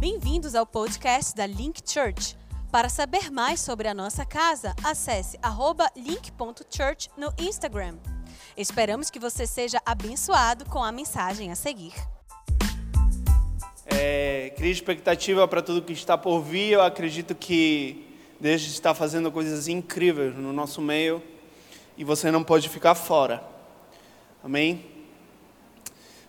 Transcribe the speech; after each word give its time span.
Bem-vindos 0.00 0.54
ao 0.54 0.64
podcast 0.64 1.34
da 1.34 1.44
Link 1.44 1.80
Church. 1.84 2.36
Para 2.70 2.88
saber 2.88 3.32
mais 3.32 3.58
sobre 3.58 3.88
a 3.88 3.92
nossa 3.92 4.24
casa, 4.24 4.72
acesse 4.84 5.36
link.church 5.96 7.10
no 7.16 7.34
Instagram. 7.36 7.96
Esperamos 8.56 9.10
que 9.10 9.18
você 9.18 9.44
seja 9.44 9.82
abençoado 9.84 10.64
com 10.66 10.84
a 10.84 10.92
mensagem 10.92 11.50
a 11.50 11.56
seguir. 11.56 11.94
É, 13.86 14.52
cria 14.56 14.70
expectativa 14.70 15.48
para 15.48 15.60
tudo 15.60 15.82
que 15.82 15.92
está 15.92 16.16
por 16.16 16.42
vir. 16.42 16.74
Eu 16.74 16.82
acredito 16.82 17.34
que 17.34 18.06
Deus 18.38 18.62
está 18.62 18.94
fazendo 18.94 19.32
coisas 19.32 19.66
incríveis 19.66 20.32
no 20.36 20.52
nosso 20.52 20.80
meio 20.80 21.20
e 21.96 22.04
você 22.04 22.30
não 22.30 22.44
pode 22.44 22.68
ficar 22.68 22.94
fora. 22.94 23.42
Amém? 24.44 24.86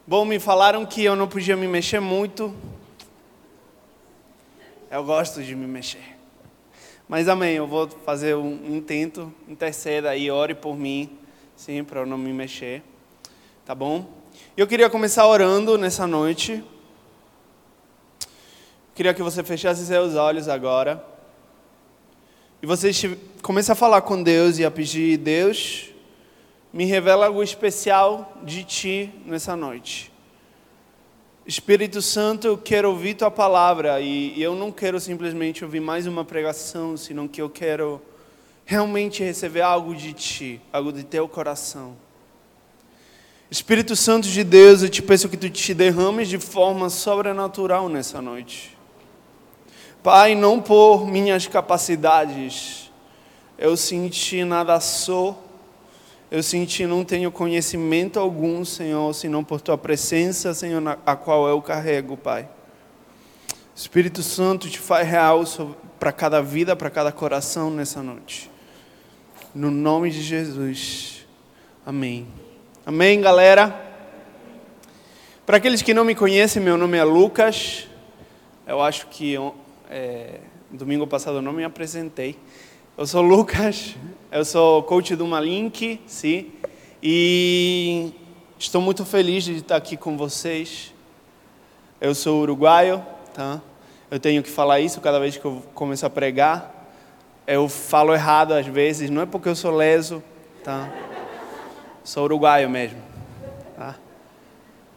Bom, 0.07 0.25
me 0.25 0.39
falaram 0.39 0.87
que 0.87 1.03
eu 1.03 1.15
não 1.15 1.27
podia 1.27 1.55
me 1.55 1.67
mexer 1.67 1.99
muito. 1.99 2.51
Eu 4.91 5.03
gosto 5.03 5.43
de 5.43 5.55
me 5.55 5.67
mexer. 5.67 6.17
Mas 7.07 7.27
amém, 7.27 7.53
eu 7.53 7.67
vou 7.67 7.87
fazer 7.87 8.35
um 8.35 8.75
intento, 8.75 9.31
interceda 9.47 10.09
aí, 10.09 10.31
ore 10.31 10.55
por 10.55 10.75
mim, 10.75 11.15
sim, 11.55 11.83
para 11.83 11.99
eu 11.99 12.07
não 12.07 12.17
me 12.17 12.33
mexer. 12.33 12.81
Tá 13.63 13.75
bom? 13.75 14.11
Eu 14.57 14.65
queria 14.65 14.89
começar 14.89 15.27
orando 15.27 15.77
nessa 15.77 16.07
noite. 16.07 16.63
Queria 18.95 19.13
que 19.13 19.21
você 19.21 19.43
fechasse 19.43 19.85
seus 19.85 20.15
olhos 20.15 20.47
agora. 20.47 21.05
E 22.59 22.65
você 22.65 22.89
comece 23.43 23.71
a 23.71 23.75
falar 23.75 24.01
com 24.01 24.23
Deus 24.23 24.57
e 24.57 24.65
a 24.65 24.71
pedir, 24.71 25.17
Deus, 25.17 25.91
me 26.73 26.85
revela 26.85 27.27
algo 27.27 27.43
especial 27.43 28.39
de 28.43 28.63
Ti 28.63 29.13
nessa 29.23 29.55
noite. 29.55 30.11
Espírito 31.49 31.99
Santo, 31.99 32.45
eu 32.45 32.57
quero 32.59 32.91
ouvir 32.91 33.15
Tua 33.15 33.31
palavra 33.31 33.99
e 33.99 34.39
eu 34.39 34.53
não 34.53 34.71
quero 34.71 34.99
simplesmente 34.99 35.65
ouvir 35.65 35.79
mais 35.79 36.05
uma 36.05 36.23
pregação, 36.23 36.95
senão 36.95 37.27
que 37.27 37.41
eu 37.41 37.49
quero 37.49 37.99
realmente 38.63 39.23
receber 39.23 39.61
algo 39.61 39.95
de 39.95 40.13
Ti, 40.13 40.61
algo 40.71 40.93
de 40.93 41.03
Teu 41.03 41.27
coração. 41.27 41.97
Espírito 43.49 43.95
Santo 43.95 44.27
de 44.27 44.43
Deus, 44.43 44.83
eu 44.83 44.89
te 44.89 45.01
peço 45.01 45.27
que 45.27 45.35
Tu 45.35 45.49
te 45.49 45.73
derrames 45.73 46.29
de 46.29 46.37
forma 46.37 46.87
sobrenatural 46.87 47.89
nessa 47.89 48.21
noite. 48.21 48.77
Pai, 50.03 50.35
não 50.35 50.61
por 50.61 51.07
minhas 51.07 51.47
capacidades, 51.47 52.91
eu 53.57 53.75
senti 53.75 54.43
nada 54.43 54.79
sou, 54.79 55.48
eu 56.31 56.43
senti 56.43 56.85
não 56.85 57.03
tenho 57.03 57.31
conhecimento 57.31 58.19
algum, 58.19 58.63
Senhor, 58.63 59.13
senão 59.13 59.43
por 59.43 59.61
tua 59.61 59.77
presença, 59.77 60.53
Senhor, 60.53 60.81
a 61.05 61.15
qual 61.15 61.47
eu 61.47 61.61
carrego, 61.61 62.15
Pai. 62.15 62.47
Espírito 63.75 64.21
Santo 64.21 64.69
te 64.69 64.77
faz 64.77 65.07
real 65.07 65.43
para 65.99 66.11
cada 66.11 66.41
vida, 66.41 66.75
para 66.75 66.89
cada 66.89 67.11
coração 67.11 67.71
nessa 67.71 68.03
noite. 68.03 68.51
No 69.55 69.71
nome 69.71 70.11
de 70.11 70.21
Jesus. 70.21 71.25
Amém. 71.85 72.27
Amém, 72.85 73.19
galera. 73.21 73.87
Para 75.45 75.57
aqueles 75.57 75.81
que 75.81 75.93
não 75.93 76.05
me 76.05 76.13
conhecem, 76.13 76.61
meu 76.61 76.77
nome 76.77 76.97
é 76.97 77.03
Lucas. 77.03 77.87
Eu 78.67 78.81
acho 78.81 79.07
que 79.07 79.35
é, 79.89 80.41
domingo 80.69 81.07
passado 81.07 81.37
eu 81.37 81.41
não 81.41 81.53
me 81.53 81.63
apresentei. 81.63 82.37
Eu 82.99 83.07
sou 83.07 83.21
Lucas, 83.21 83.95
eu 84.29 84.43
sou 84.43 84.83
coach 84.83 85.15
do 85.15 85.25
Malink, 85.25 86.01
sim, 86.05 86.51
e 87.01 88.11
estou 88.59 88.81
muito 88.81 89.05
feliz 89.05 89.45
de 89.45 89.55
estar 89.55 89.77
aqui 89.77 89.95
com 89.95 90.17
vocês. 90.17 90.93
Eu 92.01 92.13
sou 92.13 92.41
uruguaio, 92.41 93.01
tá? 93.33 93.61
Eu 94.11 94.19
tenho 94.19 94.43
que 94.43 94.49
falar 94.49 94.81
isso 94.81 94.99
cada 94.99 95.17
vez 95.17 95.37
que 95.37 95.45
eu 95.45 95.63
começo 95.73 96.05
a 96.05 96.09
pregar. 96.09 96.91
Eu 97.47 97.69
falo 97.69 98.13
errado 98.13 98.51
às 98.51 98.67
vezes, 98.67 99.09
não 99.09 99.21
é 99.21 99.25
porque 99.25 99.47
eu 99.47 99.55
sou 99.55 99.71
leso, 99.73 100.21
tá? 100.61 100.91
Sou 102.03 102.25
uruguaio 102.25 102.69
mesmo, 102.69 102.99
tá? 103.77 103.95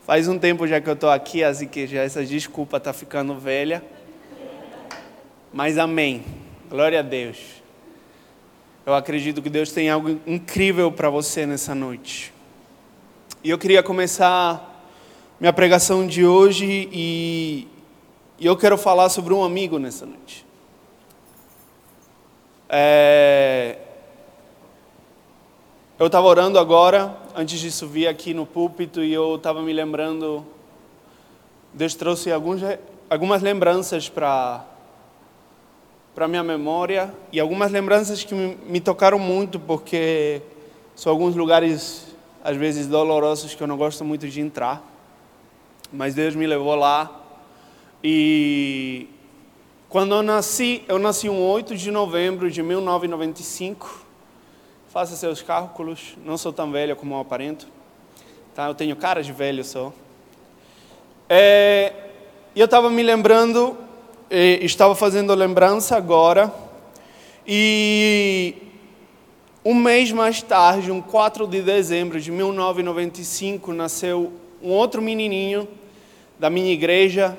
Faz 0.04 0.26
um 0.26 0.40
tempo 0.40 0.66
já 0.66 0.80
que 0.80 0.88
eu 0.88 0.94
estou 0.94 1.08
aqui, 1.08 1.44
assim 1.44 1.68
que 1.68 1.86
já 1.86 2.02
essa 2.02 2.26
desculpa 2.26 2.78
está 2.78 2.92
ficando 2.92 3.36
velha. 3.36 3.80
Mas 5.52 5.78
amém. 5.78 6.24
Glória 6.68 6.98
a 6.98 7.02
Deus. 7.02 7.61
Eu 8.84 8.94
acredito 8.94 9.40
que 9.40 9.48
Deus 9.48 9.70
tem 9.70 9.88
algo 9.88 10.20
incrível 10.26 10.90
para 10.90 11.08
você 11.08 11.46
nessa 11.46 11.72
noite. 11.72 12.34
E 13.44 13.48
eu 13.48 13.56
queria 13.56 13.80
começar 13.80 14.84
minha 15.38 15.52
pregação 15.52 16.04
de 16.04 16.26
hoje 16.26 16.88
e, 16.92 17.68
eu 18.40 18.56
quero 18.56 18.76
falar 18.76 19.08
sobre 19.08 19.32
um 19.32 19.44
amigo 19.44 19.78
nessa 19.78 20.04
noite. 20.04 20.44
É, 22.68 23.78
eu 25.96 26.06
estava 26.06 26.26
orando 26.26 26.58
agora, 26.58 27.16
antes 27.36 27.60
de 27.60 27.70
subir 27.70 28.08
aqui 28.08 28.34
no 28.34 28.44
púlpito, 28.44 29.00
e 29.04 29.12
eu 29.12 29.36
estava 29.36 29.62
me 29.62 29.72
lembrando. 29.72 30.44
Deus 31.72 31.94
trouxe 31.94 32.32
alguns, 32.32 32.60
algumas 33.08 33.42
lembranças 33.42 34.08
para 34.08 34.66
para 36.14 36.28
minha 36.28 36.42
memória 36.42 37.14
e 37.32 37.40
algumas 37.40 37.72
lembranças 37.72 38.22
que 38.22 38.34
me, 38.34 38.80
tocaram 38.80 39.18
muito 39.18 39.58
porque 39.58 40.42
são 40.94 41.10
alguns 41.10 41.34
lugares 41.34 42.14
às 42.44 42.56
vezes 42.56 42.86
dolorosos 42.86 43.54
que 43.54 43.62
eu 43.62 43.66
não 43.66 43.76
gosto 43.76 44.04
muito 44.04 44.28
de 44.28 44.40
entrar. 44.40 44.82
Mas 45.92 46.14
Deus 46.14 46.34
me 46.34 46.46
levou 46.46 46.74
lá 46.74 47.20
e 48.04 49.08
quando 49.88 50.14
eu 50.14 50.22
nasci, 50.22 50.82
eu 50.88 50.98
nasci 50.98 51.28
um 51.28 51.40
8 51.40 51.76
de 51.76 51.90
novembro 51.90 52.50
de 52.50 52.62
1995. 52.62 54.06
Faça 54.88 55.16
seus 55.16 55.40
cálculos, 55.40 56.14
não 56.24 56.36
sou 56.36 56.52
tão 56.52 56.70
velho 56.70 56.96
como 56.96 57.14
eu 57.14 57.20
aparento. 57.20 57.66
Tá? 58.54 58.66
Eu 58.68 58.74
tenho 58.74 58.96
cara 58.96 59.22
de 59.22 59.32
velho 59.32 59.64
só. 59.64 59.92
É, 61.28 61.92
e 62.54 62.60
eu 62.60 62.66
estava 62.66 62.90
me 62.90 63.02
lembrando 63.02 63.78
estava 64.34 64.94
fazendo 64.94 65.34
lembrança 65.34 65.94
agora, 65.94 66.50
e 67.46 68.54
um 69.62 69.74
mês 69.74 70.10
mais 70.10 70.40
tarde, 70.40 70.90
um 70.90 71.02
4 71.02 71.46
de 71.46 71.60
dezembro 71.60 72.18
de 72.18 72.30
1995, 72.30 73.74
nasceu 73.74 74.32
um 74.62 74.70
outro 74.70 75.02
menininho 75.02 75.68
da 76.38 76.48
minha 76.48 76.72
igreja. 76.72 77.36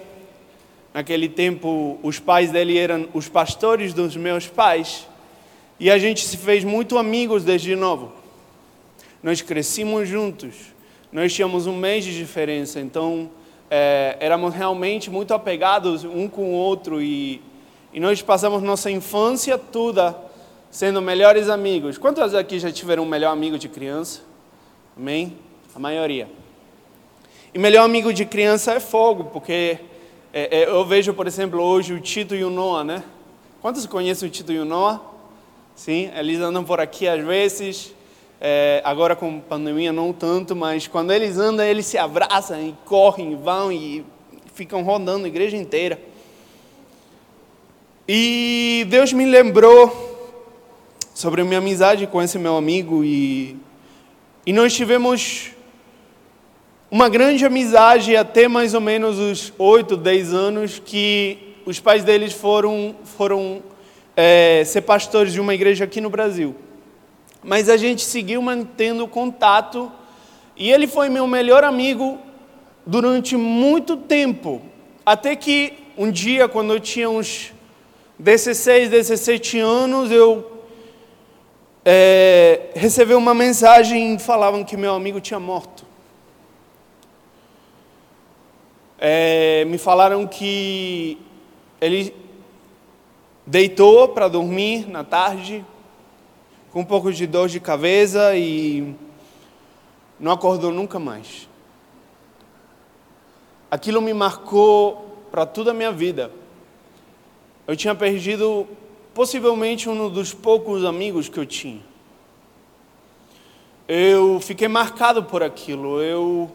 Naquele 0.93 1.27
tempo, 1.27 1.97
os 2.03 2.19
pais 2.19 2.51
dele 2.51 2.77
eram 2.77 3.09
os 3.11 3.27
pastores 3.27 3.91
dos 3.91 4.15
meus 4.15 4.45
pais, 4.45 5.07
e 5.79 5.89
a 5.89 5.97
gente 5.97 6.23
se 6.23 6.37
fez 6.37 6.63
muito 6.63 6.99
amigos 6.99 7.43
desde 7.43 7.75
novo. 7.75 8.11
Nós 9.23 9.41
crescimos 9.41 10.07
juntos, 10.07 10.53
nós 11.11 11.33
tínhamos 11.33 11.65
um 11.65 11.75
mês 11.75 12.05
de 12.05 12.15
diferença, 12.15 12.79
então 12.79 13.31
é, 13.69 14.17
éramos 14.19 14.53
realmente 14.53 15.09
muito 15.09 15.33
apegados 15.33 16.03
um 16.03 16.27
com 16.27 16.45
o 16.45 16.53
outro 16.53 17.01
e, 17.01 17.41
e 17.93 17.99
nós 17.99 18.21
passamos 18.21 18.61
nossa 18.61 18.89
infância 18.91 19.57
toda 19.57 20.15
sendo 20.69 21.01
melhores 21.01 21.49
amigos. 21.49 21.97
Quantos 21.97 22.33
aqui 22.33 22.59
já 22.59 22.71
tiveram 22.71 23.03
um 23.03 23.07
melhor 23.07 23.31
amigo 23.31 23.59
de 23.59 23.69
criança? 23.69 24.21
Amém? 24.97 25.37
A 25.75 25.79
maioria. 25.79 26.27
E 27.53 27.59
melhor 27.59 27.83
amigo 27.83 28.11
de 28.11 28.25
criança 28.25 28.73
é 28.73 28.79
fogo, 28.79 29.25
porque 29.25 29.79
é, 30.33 30.61
é, 30.61 30.67
eu 30.67 30.83
vejo, 30.83 31.13
por 31.13 31.27
exemplo, 31.27 31.61
hoje 31.61 31.93
o 31.93 31.99
Tito 31.99 32.35
e 32.35 32.43
o 32.43 32.49
Noah, 32.49 32.83
né? 32.83 33.03
Quantos 33.61 33.85
conhecem 33.85 34.27
o 34.27 34.31
Tito 34.31 34.51
e 34.51 34.57
o 34.57 34.65
Noah? 34.65 34.99
Sim, 35.75 36.11
eles 36.15 36.39
andam 36.39 36.63
por 36.63 36.79
aqui 36.79 37.07
às 37.07 37.23
vezes. 37.23 37.93
É, 38.45 38.81
agora 38.83 39.15
com 39.15 39.39
pandemia 39.39 39.93
não 39.93 40.11
tanto, 40.11 40.53
mas 40.53 40.85
quando 40.85 41.13
eles 41.13 41.37
andam, 41.37 41.65
eles 41.65 41.85
se 41.85 41.97
abraçam 41.97 42.61
e 42.61 42.75
correm, 42.83 43.37
vão 43.37 43.71
e 43.71 44.03
ficam 44.53 44.83
rodando 44.83 45.23
a 45.23 45.29
igreja 45.29 45.55
inteira. 45.55 45.97
E 48.05 48.85
Deus 48.89 49.13
me 49.13 49.25
lembrou 49.25 50.35
sobre 51.13 51.39
a 51.39 51.45
minha 51.45 51.59
amizade 51.59 52.05
com 52.05 52.21
esse 52.21 52.37
meu 52.37 52.57
amigo 52.57 53.01
e, 53.01 53.55
e 54.45 54.51
nós 54.51 54.73
tivemos 54.73 55.51
uma 56.91 57.07
grande 57.07 57.45
amizade 57.45 58.13
até 58.13 58.49
mais 58.49 58.73
ou 58.73 58.81
menos 58.81 59.19
os 59.19 59.53
8, 59.57 59.95
10 59.95 60.33
anos 60.33 60.81
que 60.83 61.55
os 61.65 61.79
pais 61.79 62.03
deles 62.03 62.33
foram, 62.33 62.93
foram 63.05 63.63
é, 64.17 64.63
ser 64.65 64.81
pastores 64.81 65.31
de 65.31 65.39
uma 65.39 65.55
igreja 65.55 65.85
aqui 65.85 66.01
no 66.01 66.09
Brasil 66.09 66.53
mas 67.43 67.69
a 67.69 67.77
gente 67.77 68.03
seguiu 68.03 68.41
mantendo 68.41 69.07
contato 69.07 69.91
e 70.55 70.71
ele 70.71 70.87
foi 70.87 71.09
meu 71.09 71.27
melhor 71.27 71.63
amigo 71.63 72.19
durante 72.85 73.35
muito 73.35 73.97
tempo. 73.97 74.61
Até 75.05 75.35
que 75.35 75.73
um 75.97 76.09
dia, 76.09 76.47
quando 76.47 76.73
eu 76.73 76.79
tinha 76.79 77.09
uns 77.09 77.53
16, 78.17 78.89
17 78.89 79.59
anos, 79.59 80.11
eu 80.11 80.61
é, 81.83 82.69
recebi 82.75 83.13
uma 83.13 83.33
mensagem 83.33 84.15
e 84.15 84.19
falavam 84.19 84.63
que 84.63 84.77
meu 84.77 84.93
amigo 84.93 85.19
tinha 85.19 85.39
morto. 85.39 85.85
É, 88.97 89.65
me 89.65 89.77
falaram 89.77 90.25
que 90.25 91.17
ele 91.81 92.15
deitou 93.45 94.07
para 94.07 94.29
dormir 94.29 94.89
na 94.89 95.03
tarde, 95.03 95.65
com 96.73 96.79
um 96.79 96.85
pouco 96.85 97.13
de 97.13 97.27
dor 97.27 97.47
de 97.47 97.59
cabeça 97.59 98.35
e 98.35 98.95
não 100.19 100.31
acordou 100.31 100.71
nunca 100.71 100.97
mais. 100.97 101.47
Aquilo 103.69 104.01
me 104.01 104.11
marcou 104.11 105.27
para 105.29 105.45
toda 105.45 105.69
a 105.69 105.73
minha 105.73 105.91
vida. 105.91 106.31
Eu 107.67 107.75
tinha 107.75 107.93
perdido 107.93 108.67
possivelmente 109.13 109.87
um 109.87 110.09
dos 110.09 110.33
poucos 110.33 110.83
amigos 110.83 111.29
que 111.29 111.39
eu 111.39 111.45
tinha. 111.45 111.79
Eu 113.87 114.39
fiquei 114.39 114.67
marcado 114.67 115.23
por 115.23 115.43
aquilo. 115.43 116.01
Eu, 116.01 116.49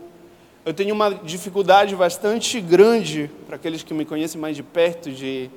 eu 0.64 0.74
tenho 0.74 0.96
uma 0.96 1.14
dificuldade 1.14 1.94
bastante 1.94 2.60
grande, 2.60 3.30
para 3.46 3.54
aqueles 3.54 3.84
que 3.84 3.94
me 3.94 4.04
conhecem 4.04 4.40
mais 4.40 4.56
de 4.56 4.64
perto, 4.64 5.12
de 5.12 5.48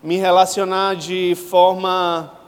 me 0.00 0.16
relacionar 0.18 0.94
de 0.94 1.34
forma. 1.34 2.43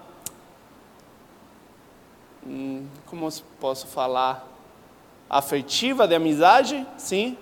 Hum, 2.48 2.87
como 3.06 3.28
posso 3.58 3.88
falar? 3.88 4.46
Afetiva, 5.28 6.06
de 6.06 6.14
amizade, 6.14 6.87
sim. 6.96 7.37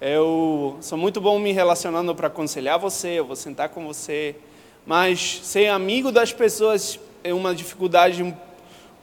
Eu 0.00 0.76
sou 0.80 0.98
muito 0.98 1.20
bom 1.20 1.38
me 1.38 1.52
relacionando 1.52 2.12
para 2.12 2.26
aconselhar 2.26 2.76
você, 2.76 3.20
eu 3.20 3.24
vou 3.24 3.36
sentar 3.36 3.68
com 3.68 3.86
você, 3.86 4.34
mas 4.84 5.40
ser 5.44 5.68
amigo 5.68 6.10
das 6.10 6.32
pessoas 6.32 6.98
é 7.22 7.32
uma 7.32 7.54
dificuldade 7.54 8.20
um 8.20 8.34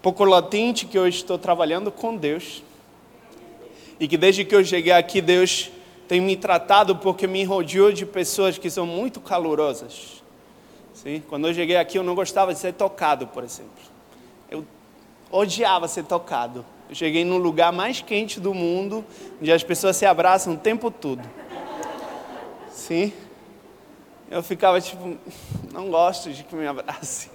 pouco 0.01 0.25
latente 0.25 0.85
que 0.85 0.97
eu 0.97 1.07
estou 1.07 1.37
trabalhando 1.37 1.89
com 1.89 2.17
Deus. 2.17 2.61
E 3.97 4.09
que 4.09 4.17
desde 4.17 4.43
que 4.43 4.53
eu 4.53 4.65
cheguei 4.65 4.91
aqui, 4.91 5.21
Deus 5.21 5.71
tem 6.05 6.19
me 6.19 6.35
tratado 6.35 6.97
porque 6.97 7.27
me 7.27 7.45
rodeou 7.45 7.93
de 7.93 8.05
pessoas 8.05 8.57
que 8.57 8.69
são 8.69 8.85
muito 8.85 9.21
calorosas. 9.21 10.21
Sim? 10.93 11.23
Quando 11.29 11.47
eu 11.47 11.53
cheguei 11.53 11.77
aqui, 11.77 11.97
eu 11.97 12.03
não 12.03 12.13
gostava 12.13 12.53
de 12.53 12.59
ser 12.59 12.73
tocado, 12.73 13.27
por 13.27 13.41
exemplo. 13.41 13.71
Eu 14.51 14.65
odiava 15.33 15.87
ser 15.87 16.03
tocado. 16.03 16.65
Eu 16.89 16.95
cheguei 16.95 17.25
no 17.25 17.37
lugar 17.37 17.73
mais 17.73 18.01
quente 18.01 18.39
do 18.39 18.53
mundo, 18.53 19.03
onde 19.41 19.51
as 19.51 19.63
pessoas 19.63 19.97
se 19.97 20.05
abraçam 20.05 20.53
o 20.53 20.57
tempo 20.57 20.89
todo. 20.89 21.21
Sim? 22.69 23.11
eu 24.33 24.41
ficava 24.41 24.81
tipo, 24.81 25.15
não 25.71 25.91
gosto 25.91 26.31
de 26.31 26.43
que 26.43 26.55
me 26.55 26.65
abrace. 26.65 27.29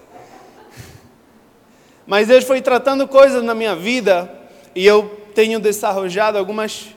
Mas 2.05 2.27
Deus 2.27 2.43
foi 2.43 2.61
tratando 2.61 3.07
coisas 3.07 3.41
na 3.41 3.55
minha 3.55 3.73
vida 3.73 4.29
e 4.75 4.85
eu 4.85 5.07
tenho 5.33 5.61
desarrojado 5.61 6.37
algumas 6.37 6.93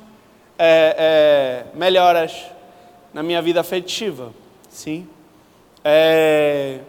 é, 0.58 0.96
é, 0.98 1.78
melhoras 1.78 2.46
na 3.14 3.22
minha 3.22 3.40
vida 3.40 3.60
afetiva, 3.60 4.32
sim. 4.68 5.06
É... 5.84 6.80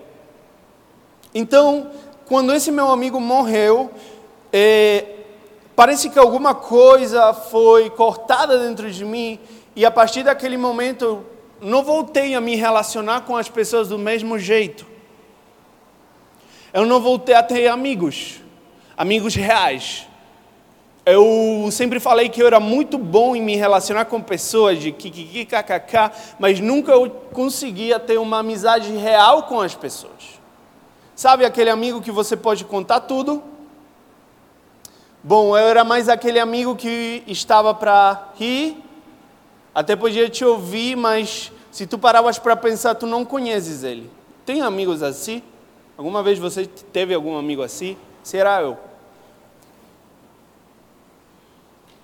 Então, 1.36 1.92
quando 2.26 2.54
esse 2.54 2.72
meu 2.72 2.90
amigo 2.90 3.20
morreu, 3.20 3.92
é, 4.52 5.06
parece 5.76 6.10
que 6.10 6.20
alguma 6.20 6.56
coisa 6.56 7.34
foi 7.34 7.90
cortada 7.90 8.58
dentro 8.60 8.90
de 8.92 9.04
mim 9.04 9.40
e 9.76 9.86
a 9.86 9.92
partir 9.92 10.24
daquele 10.24 10.58
momento 10.58 11.24
não 11.62 11.84
voltei 11.84 12.36
a 12.36 12.42
me 12.42 12.56
relacionar 12.56 13.22
com 13.22 13.36
as 13.36 13.50
pessoas 13.50 13.88
do 13.88 13.98
mesmo 13.98 14.38
jeito. 14.38 14.86
Eu 16.74 16.86
não 16.86 17.00
voltei 17.00 17.36
a 17.36 17.44
ter 17.44 17.68
amigos, 17.68 18.42
amigos 18.98 19.36
reais. 19.36 20.08
Eu 21.06 21.68
sempre 21.72 22.00
falei 22.00 22.30
que 22.30 22.42
eu 22.42 22.48
era 22.48 22.60
muito 22.60 22.98
bom 22.98 23.36
em 23.36 23.42
me 23.42 23.56
relacionar 23.56 24.06
com 24.06 24.22
pessoas 24.22 24.80
de 24.80 24.92
kikiki, 24.92 25.48
mas 26.40 26.60
nunca 26.60 26.92
eu 26.92 27.10
conseguia 27.34 28.00
ter 28.00 28.18
uma 28.18 28.40
amizade 28.40 28.92
real 28.94 29.44
com 29.44 29.60
as 29.60 29.76
pessoas. 29.76 30.33
Sabe 31.16 31.46
aquele 31.46 31.70
amigo 31.70 32.02
que 32.02 32.12
você 32.12 32.36
pode 32.36 32.66
contar 32.66 33.02
tudo? 33.02 33.44
Bom, 35.24 35.58
eu 35.58 35.68
era 35.68 35.84
mais 35.84 36.10
aquele 36.10 36.40
amigo 36.40 36.76
que 36.76 37.24
estava 37.28 37.74
para 37.74 38.30
rir, 38.36 38.84
até 39.74 39.96
podia 39.96 40.30
te 40.30 40.44
ouvir, 40.44 40.98
mas 40.98 41.52
se 41.72 41.88
tu 41.88 41.98
paravas 41.98 42.38
para 42.38 42.56
pensar, 42.56 42.96
tu 42.96 43.08
não 43.08 43.24
conheces 43.24 43.84
ele. 43.84 44.12
Tem 44.46 44.62
amigos 44.62 45.02
assim? 45.02 45.42
Alguma 45.98 46.22
vez 46.22 46.40
você 46.40 46.66
teve 46.66 47.14
algum 47.14 47.38
amigo 47.38 47.62
assim? 47.62 47.96
Será 48.22 48.62
eu? 48.62 48.78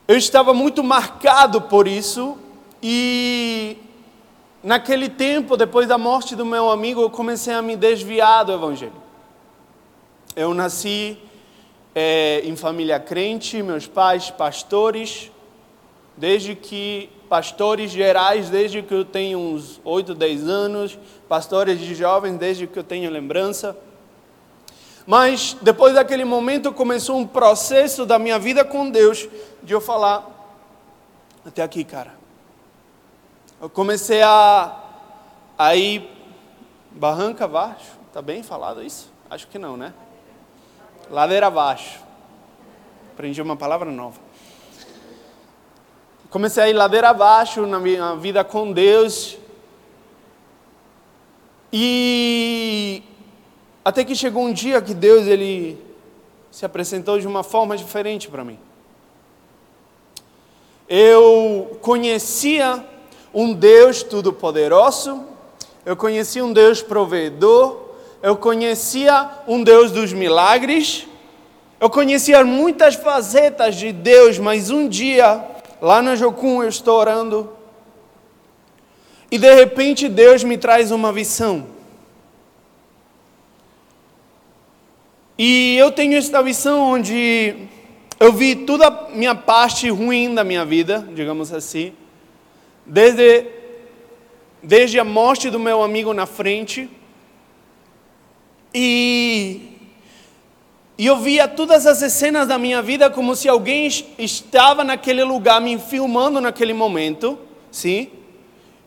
Eu 0.07 0.17
estava 0.17 0.53
muito 0.53 0.83
marcado 0.83 1.61
por 1.61 1.87
isso 1.87 2.37
e 2.81 3.77
naquele 4.63 5.09
tempo, 5.09 5.57
depois 5.57 5.87
da 5.87 5.97
morte 5.97 6.35
do 6.35 6.45
meu 6.45 6.69
amigo, 6.69 7.01
eu 7.01 7.09
comecei 7.09 7.53
a 7.53 7.61
me 7.61 7.75
desviar 7.75 8.45
do 8.45 8.53
Evangelho. 8.53 8.93
Eu 10.35 10.53
nasci 10.53 11.17
é, 11.95 12.41
em 12.45 12.55
família 12.55 12.99
crente, 12.99 13.61
meus 13.61 13.87
pais 13.87 14.29
pastores, 14.29 15.31
desde 16.15 16.55
que 16.55 17.09
pastores 17.29 17.91
gerais 17.91 18.49
desde 18.49 18.81
que 18.81 18.93
eu 18.93 19.05
tenho 19.05 19.37
uns 19.37 19.79
8, 19.85 20.15
10 20.15 20.49
anos, 20.49 20.99
pastores 21.29 21.79
de 21.79 21.93
jovens 21.93 22.37
desde 22.37 22.65
que 22.65 22.79
eu 22.79 22.83
tenho 22.83 23.09
lembrança. 23.11 23.77
Mas 25.05 25.55
depois 25.61 25.93
daquele 25.93 26.25
momento 26.25 26.73
começou 26.73 27.17
um 27.17 27.25
processo 27.25 28.05
da 28.05 28.19
minha 28.19 28.39
vida 28.39 28.65
com 28.65 28.89
Deus 28.89 29.27
de 29.63 29.73
eu 29.73 29.79
falar 29.79 30.27
até 31.45 31.61
aqui, 31.61 31.83
cara. 31.83 32.18
Eu 33.61 33.69
comecei 33.69 34.21
a, 34.21 34.73
a 35.57 35.75
ir 35.75 36.09
barranca 36.91 37.43
abaixo. 37.43 37.91
Tá 38.13 38.21
bem 38.21 38.41
falado 38.41 38.81
isso? 38.81 39.11
Acho 39.29 39.47
que 39.49 39.59
não, 39.59 39.75
né? 39.75 39.93
Ladeira 41.11 41.47
abaixo. 41.47 41.99
Aprendi 43.11 43.41
uma 43.41 43.57
palavra 43.57 43.91
nova. 43.91 44.17
Comecei 46.29 46.63
a 46.63 46.69
ir 46.69 46.73
ladeira 46.73 47.09
abaixo 47.09 47.65
na 47.65 47.79
minha 47.79 48.15
vida 48.15 48.45
com 48.45 48.71
Deus. 48.71 49.37
E 51.73 53.03
até 53.83 54.05
que 54.05 54.15
chegou 54.15 54.45
um 54.45 54.53
dia 54.53 54.81
que 54.81 54.93
Deus 54.93 55.27
ele 55.27 55.83
se 56.49 56.65
apresentou 56.65 57.19
de 57.19 57.27
uma 57.27 57.43
forma 57.43 57.75
diferente 57.75 58.29
para 58.29 58.45
mim. 58.45 58.57
Eu 60.87 61.77
conhecia 61.81 62.85
um 63.33 63.53
Deus 63.53 64.03
todo-poderoso, 64.03 65.23
eu 65.85 65.95
conhecia 65.95 66.43
um 66.43 66.51
Deus 66.51 66.81
provedor, 66.81 67.89
eu 68.21 68.35
conhecia 68.35 69.29
um 69.47 69.63
Deus 69.63 69.91
dos 69.91 70.11
milagres, 70.11 71.07
eu 71.79 71.89
conhecia 71.89 72.43
muitas 72.43 72.95
facetas 72.95 73.75
de 73.75 73.91
Deus, 73.91 74.37
mas 74.37 74.69
um 74.69 74.87
dia 74.87 75.43
lá 75.81 76.01
na 76.01 76.15
Jocum 76.15 76.61
eu 76.61 76.69
estou 76.69 76.97
orando, 76.99 77.53
e 79.31 79.37
de 79.37 79.53
repente 79.53 80.09
Deus 80.09 80.43
me 80.43 80.57
traz 80.57 80.91
uma 80.91 81.13
visão. 81.13 81.67
E 85.37 85.77
eu 85.77 85.89
tenho 85.89 86.17
esta 86.17 86.41
visão 86.43 86.81
onde 86.81 87.55
eu 88.19 88.33
vi 88.33 88.55
toda 88.57 88.87
a 88.87 89.09
minha 89.11 89.33
parte 89.33 89.89
ruim 89.89 90.35
da 90.35 90.43
minha 90.43 90.65
vida, 90.65 91.07
digamos 91.15 91.53
assim, 91.53 91.93
desde, 92.89 93.45
desde 94.61 94.99
a 94.99 95.03
morte 95.03 95.49
do 95.49 95.59
meu 95.59 95.81
amigo 95.81 96.13
na 96.13 96.25
frente, 96.25 96.89
e 98.73 99.69
e 100.97 101.05
eu 101.05 101.15
via 101.15 101.47
todas 101.47 101.87
as 101.87 102.11
cenas 102.11 102.45
da 102.45 102.57
minha 102.57 102.81
vida 102.81 103.09
como 103.09 103.33
se 103.33 103.47
alguém 103.47 103.87
estava 104.17 104.83
naquele 104.83 105.23
lugar 105.23 105.61
me 105.61 105.79
filmando 105.79 106.41
naquele 106.41 106.73
momento, 106.73 107.39
sim? 107.71 108.09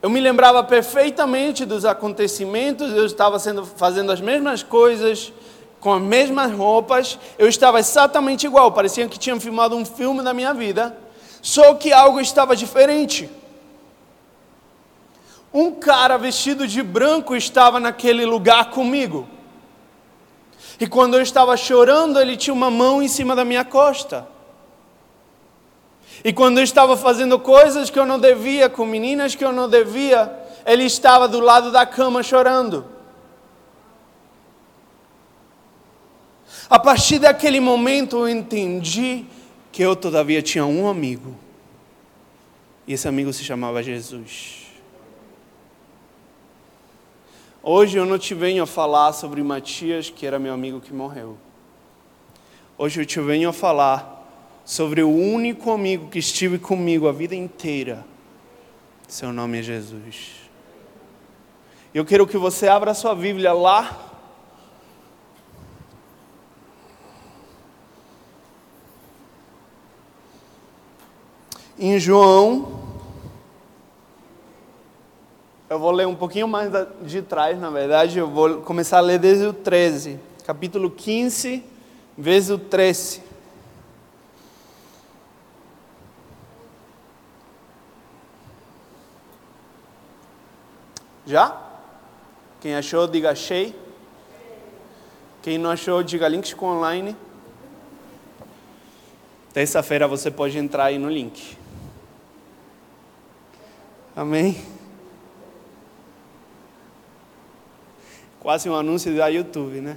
Eu 0.02 0.10
me 0.10 0.20
lembrava 0.20 0.62
perfeitamente 0.62 1.64
dos 1.64 1.86
acontecimentos, 1.86 2.92
eu 2.92 3.06
estava 3.06 3.38
sendo, 3.38 3.64
fazendo 3.64 4.12
as 4.12 4.20
mesmas 4.20 4.62
coisas, 4.62 5.32
com 5.80 5.94
as 5.94 6.02
mesmas 6.02 6.52
roupas, 6.52 7.18
eu 7.38 7.48
estava 7.48 7.78
exatamente 7.78 8.44
igual, 8.44 8.72
parecia 8.72 9.08
que 9.08 9.18
tinham 9.18 9.40
filmado 9.40 9.74
um 9.74 9.86
filme 9.86 10.22
da 10.22 10.34
minha 10.34 10.52
vida, 10.52 10.94
só 11.40 11.72
que 11.72 11.94
algo 11.94 12.20
estava 12.20 12.54
diferente. 12.54 13.30
Um 15.52 15.72
cara 15.72 16.16
vestido 16.16 16.66
de 16.66 16.82
branco 16.82 17.36
estava 17.36 17.78
naquele 17.78 18.24
lugar 18.24 18.70
comigo. 18.70 19.28
E 20.80 20.86
quando 20.86 21.14
eu 21.14 21.22
estava 21.22 21.56
chorando, 21.56 22.18
ele 22.18 22.36
tinha 22.36 22.54
uma 22.54 22.70
mão 22.70 23.02
em 23.02 23.08
cima 23.08 23.36
da 23.36 23.44
minha 23.44 23.64
costa. 23.64 24.26
E 26.24 26.32
quando 26.32 26.58
eu 26.58 26.64
estava 26.64 26.96
fazendo 26.96 27.38
coisas 27.38 27.90
que 27.90 27.98
eu 27.98 28.06
não 28.06 28.18
devia, 28.18 28.68
com 28.68 28.86
meninas 28.86 29.34
que 29.34 29.44
eu 29.44 29.52
não 29.52 29.68
devia, 29.68 30.32
ele 30.64 30.84
estava 30.84 31.28
do 31.28 31.40
lado 31.40 31.70
da 31.70 31.84
cama 31.84 32.22
chorando. 32.22 32.86
A 36.70 36.78
partir 36.78 37.18
daquele 37.18 37.60
momento 37.60 38.16
eu 38.16 38.28
entendi 38.28 39.26
que 39.70 39.82
eu 39.82 39.94
todavia 39.94 40.40
tinha 40.40 40.64
um 40.64 40.88
amigo. 40.88 41.36
E 42.86 42.94
esse 42.94 43.06
amigo 43.06 43.32
se 43.32 43.44
chamava 43.44 43.82
Jesus. 43.82 44.61
Hoje 47.64 47.96
eu 47.96 48.04
não 48.04 48.18
te 48.18 48.34
venho 48.34 48.64
a 48.64 48.66
falar 48.66 49.12
sobre 49.12 49.40
Matias, 49.40 50.10
que 50.10 50.26
era 50.26 50.36
meu 50.36 50.52
amigo 50.52 50.80
que 50.80 50.92
morreu. 50.92 51.38
Hoje 52.76 53.00
eu 53.00 53.06
te 53.06 53.20
venho 53.20 53.50
a 53.50 53.52
falar 53.52 54.60
sobre 54.64 55.00
o 55.00 55.08
único 55.08 55.70
amigo 55.70 56.08
que 56.08 56.18
estive 56.18 56.58
comigo 56.58 57.06
a 57.06 57.12
vida 57.12 57.36
inteira. 57.36 58.04
Seu 59.06 59.32
nome 59.32 59.60
é 59.60 59.62
Jesus. 59.62 60.32
Eu 61.94 62.04
quero 62.04 62.26
que 62.26 62.36
você 62.36 62.66
abra 62.66 62.94
sua 62.94 63.14
Bíblia 63.14 63.52
lá. 63.52 64.10
Em 71.78 71.96
João, 72.00 72.81
eu 75.72 75.78
vou 75.78 75.90
ler 75.90 76.06
um 76.06 76.14
pouquinho 76.14 76.46
mais 76.46 76.70
de 77.00 77.22
trás, 77.22 77.58
na 77.58 77.70
verdade, 77.70 78.18
eu 78.18 78.28
vou 78.28 78.60
começar 78.60 78.98
a 78.98 79.00
ler 79.00 79.18
desde 79.18 79.46
o 79.46 79.54
13, 79.54 80.20
capítulo 80.44 80.90
15, 80.90 81.64
vezes 82.16 82.50
o 82.50 82.58
13. 82.58 83.22
Já? 91.24 91.58
Quem 92.60 92.74
achou, 92.74 93.06
diga 93.06 93.30
achei. 93.30 93.74
Quem 95.40 95.56
não 95.56 95.70
achou, 95.70 96.02
diga 96.02 96.28
links 96.28 96.52
com 96.52 96.66
online. 96.66 97.16
Terça-feira 99.54 100.06
você 100.06 100.30
pode 100.30 100.58
entrar 100.58 100.84
aí 100.84 100.98
no 100.98 101.08
link. 101.08 101.56
Amém? 104.14 104.71
Quase 108.42 108.68
um 108.68 108.74
anúncio 108.74 109.16
da 109.16 109.28
YouTube, 109.28 109.80
né? 109.80 109.96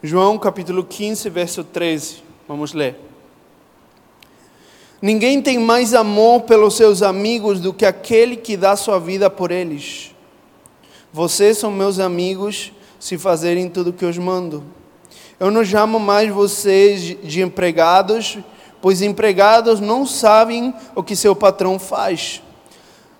João 0.00 0.38
capítulo 0.38 0.84
15, 0.84 1.28
verso 1.28 1.64
13. 1.64 2.22
Vamos 2.46 2.72
ler. 2.72 2.96
Ninguém 5.02 5.42
tem 5.42 5.58
mais 5.58 5.92
amor 5.92 6.42
pelos 6.42 6.76
seus 6.76 7.02
amigos 7.02 7.58
do 7.58 7.74
que 7.74 7.84
aquele 7.84 8.36
que 8.36 8.56
dá 8.56 8.76
sua 8.76 9.00
vida 9.00 9.28
por 9.28 9.50
eles. 9.50 10.14
Vocês 11.12 11.58
são 11.58 11.72
meus 11.72 11.98
amigos 11.98 12.72
se 13.00 13.18
fazerem 13.18 13.68
tudo 13.68 13.90
o 13.90 13.92
que 13.92 14.04
eu 14.04 14.08
os 14.08 14.18
mando. 14.18 14.62
Eu 15.40 15.50
não 15.50 15.64
chamo 15.64 15.98
mais 15.98 16.30
vocês 16.30 17.02
de 17.24 17.42
empregados, 17.42 18.38
pois 18.80 19.02
empregados 19.02 19.80
não 19.80 20.06
sabem 20.06 20.72
o 20.94 21.02
que 21.02 21.16
seu 21.16 21.34
patrão 21.34 21.76
faz. 21.76 22.40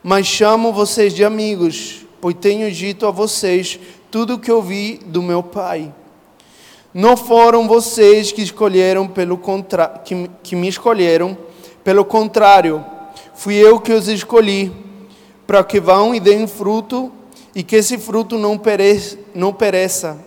Mas 0.01 0.29
chamo 0.29 0.73
vocês 0.73 1.13
de 1.13 1.25
amigos, 1.25 2.07
pois 2.21 2.37
tenho 2.41 2.71
dito 2.71 3.07
a 3.07 3.11
vocês 3.11 3.79
tudo 4.11 4.35
o 4.35 4.39
que 4.39 4.51
ouvi 4.51 5.01
do 5.07 5.23
meu 5.23 5.43
Pai. 5.43 5.93
Não 6.93 7.17
foram 7.17 7.69
vocês 7.69 8.33
que 8.33 8.43
escolheram 8.43 9.07
pelo 9.07 9.39
contra... 9.39 9.89
que, 9.89 10.29
que 10.43 10.57
me 10.57 10.69
escolheram, 10.69 11.37
pelo 11.85 12.05
contrário, 12.05 12.85
fui 13.35 13.55
eu 13.55 13.81
que 13.81 13.93
os 13.93 14.09
escolhi 14.09 14.73
para 15.47 15.65
que 15.65 15.81
vão 15.81 16.15
e 16.15 16.21
deem 16.21 16.47
fruto 16.47 17.13
e 17.55 17.63
que 17.63 17.77
esse 17.77 17.99
fruto 17.99 18.39
não 18.39 18.59
pereça, 18.59 19.19
não 19.35 19.53
pereça. 19.53 20.19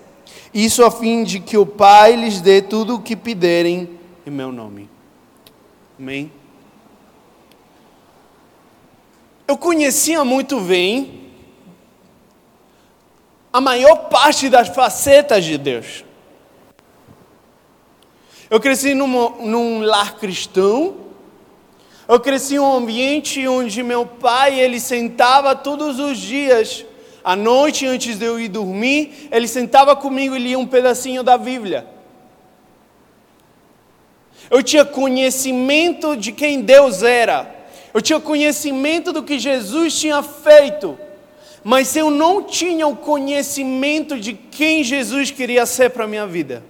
Isso 0.53 0.83
a 0.83 0.91
fim 0.91 1.23
de 1.23 1.39
que 1.39 1.57
o 1.57 1.65
Pai 1.65 2.15
lhes 2.15 2.41
dê 2.41 2.61
tudo 2.61 2.95
o 2.95 3.01
que 3.01 3.15
pedirem 3.15 3.89
em 4.25 4.31
meu 4.31 4.51
nome. 4.51 4.89
Amém. 5.99 6.31
Eu 9.47 9.57
conhecia 9.57 10.23
muito 10.23 10.59
bem 10.61 11.22
a 13.53 13.61
maior 13.61 14.09
parte 14.09 14.49
das 14.49 14.67
facetas 14.69 15.45
de 15.45 15.59
Deus. 15.59 16.03
Eu 18.49 18.59
cresci 18.59 18.95
num, 18.95 19.07
num 19.45 19.81
lar 19.81 20.15
cristão, 20.15 20.95
eu 22.07 22.19
cresci 22.19 22.55
em 22.55 22.59
um 22.59 22.73
ambiente 22.73 23.47
onde 23.47 23.83
meu 23.83 24.07
pai, 24.07 24.59
ele 24.59 24.79
sentava 24.79 25.55
todos 25.55 25.99
os 25.99 26.17
dias, 26.17 26.83
à 27.23 27.35
noite 27.35 27.85
antes 27.85 28.17
de 28.17 28.25
eu 28.25 28.39
ir 28.39 28.47
dormir, 28.47 29.29
ele 29.31 29.47
sentava 29.47 29.95
comigo 29.95 30.35
e 30.35 30.39
lia 30.39 30.57
um 30.57 30.65
pedacinho 30.65 31.21
da 31.21 31.37
Bíblia. 31.37 31.87
Eu 34.49 34.63
tinha 34.63 34.83
conhecimento 34.83 36.17
de 36.17 36.31
quem 36.31 36.61
Deus 36.61 37.03
era. 37.03 37.55
Eu 37.93 38.01
tinha 38.01 38.19
conhecimento 38.19 39.13
do 39.13 39.23
que 39.23 39.39
Jesus 39.39 39.97
tinha 39.99 40.21
feito. 40.21 40.97
Mas 41.63 41.95
eu 41.95 42.11
não 42.11 42.43
tinha 42.43 42.85
o 42.87 42.95
conhecimento 42.95 44.19
de 44.19 44.33
quem 44.33 44.83
Jesus 44.83 45.31
queria 45.31 45.65
ser 45.65 45.89
para 45.91 46.03
a 46.03 46.07
minha 46.07 46.27
vida. 46.27 46.63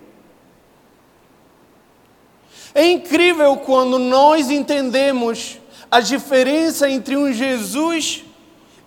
É 2.76 2.86
incrível 2.86 3.58
quando 3.58 4.00
nós 4.00 4.50
entendemos 4.50 5.60
a 5.92 6.00
diferença 6.00 6.90
entre 6.90 7.16
um 7.16 7.32
Jesus, 7.32 8.24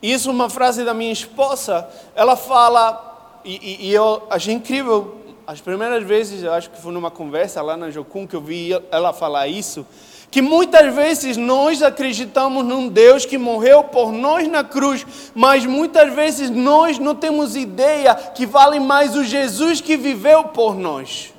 isso 0.02 0.28
é 0.28 0.32
uma 0.32 0.50
frase 0.50 0.84
da 0.84 0.92
minha 0.92 1.12
esposa, 1.12 1.88
ela 2.16 2.34
fala, 2.34 3.40
e, 3.44 3.54
e, 3.54 3.88
e 3.88 3.94
eu 3.94 4.26
achei 4.28 4.52
incrível, 4.52 5.18
as 5.46 5.60
primeiras 5.60 6.02
vezes, 6.02 6.42
eu 6.42 6.52
acho 6.52 6.68
que 6.68 6.80
foi 6.80 6.92
numa 6.92 7.12
conversa 7.12 7.62
lá 7.62 7.76
na 7.76 7.88
Jocum 7.88 8.26
que 8.26 8.34
eu 8.34 8.40
vi 8.40 8.70
ela 8.90 9.12
falar 9.12 9.46
isso, 9.46 9.86
que 10.30 10.42
muitas 10.42 10.94
vezes 10.94 11.36
nós 11.36 11.82
acreditamos 11.82 12.64
num 12.64 12.88
Deus 12.88 13.24
que 13.24 13.38
morreu 13.38 13.84
por 13.84 14.12
nós 14.12 14.48
na 14.48 14.62
cruz, 14.64 15.06
mas 15.34 15.64
muitas 15.64 16.12
vezes 16.12 16.50
nós 16.50 16.98
não 16.98 17.14
temos 17.14 17.56
ideia 17.56 18.14
que 18.14 18.44
vale 18.44 18.80
mais 18.80 19.16
o 19.16 19.24
Jesus 19.24 19.80
que 19.80 19.96
viveu 19.96 20.44
por 20.44 20.74
nós. 20.74 21.32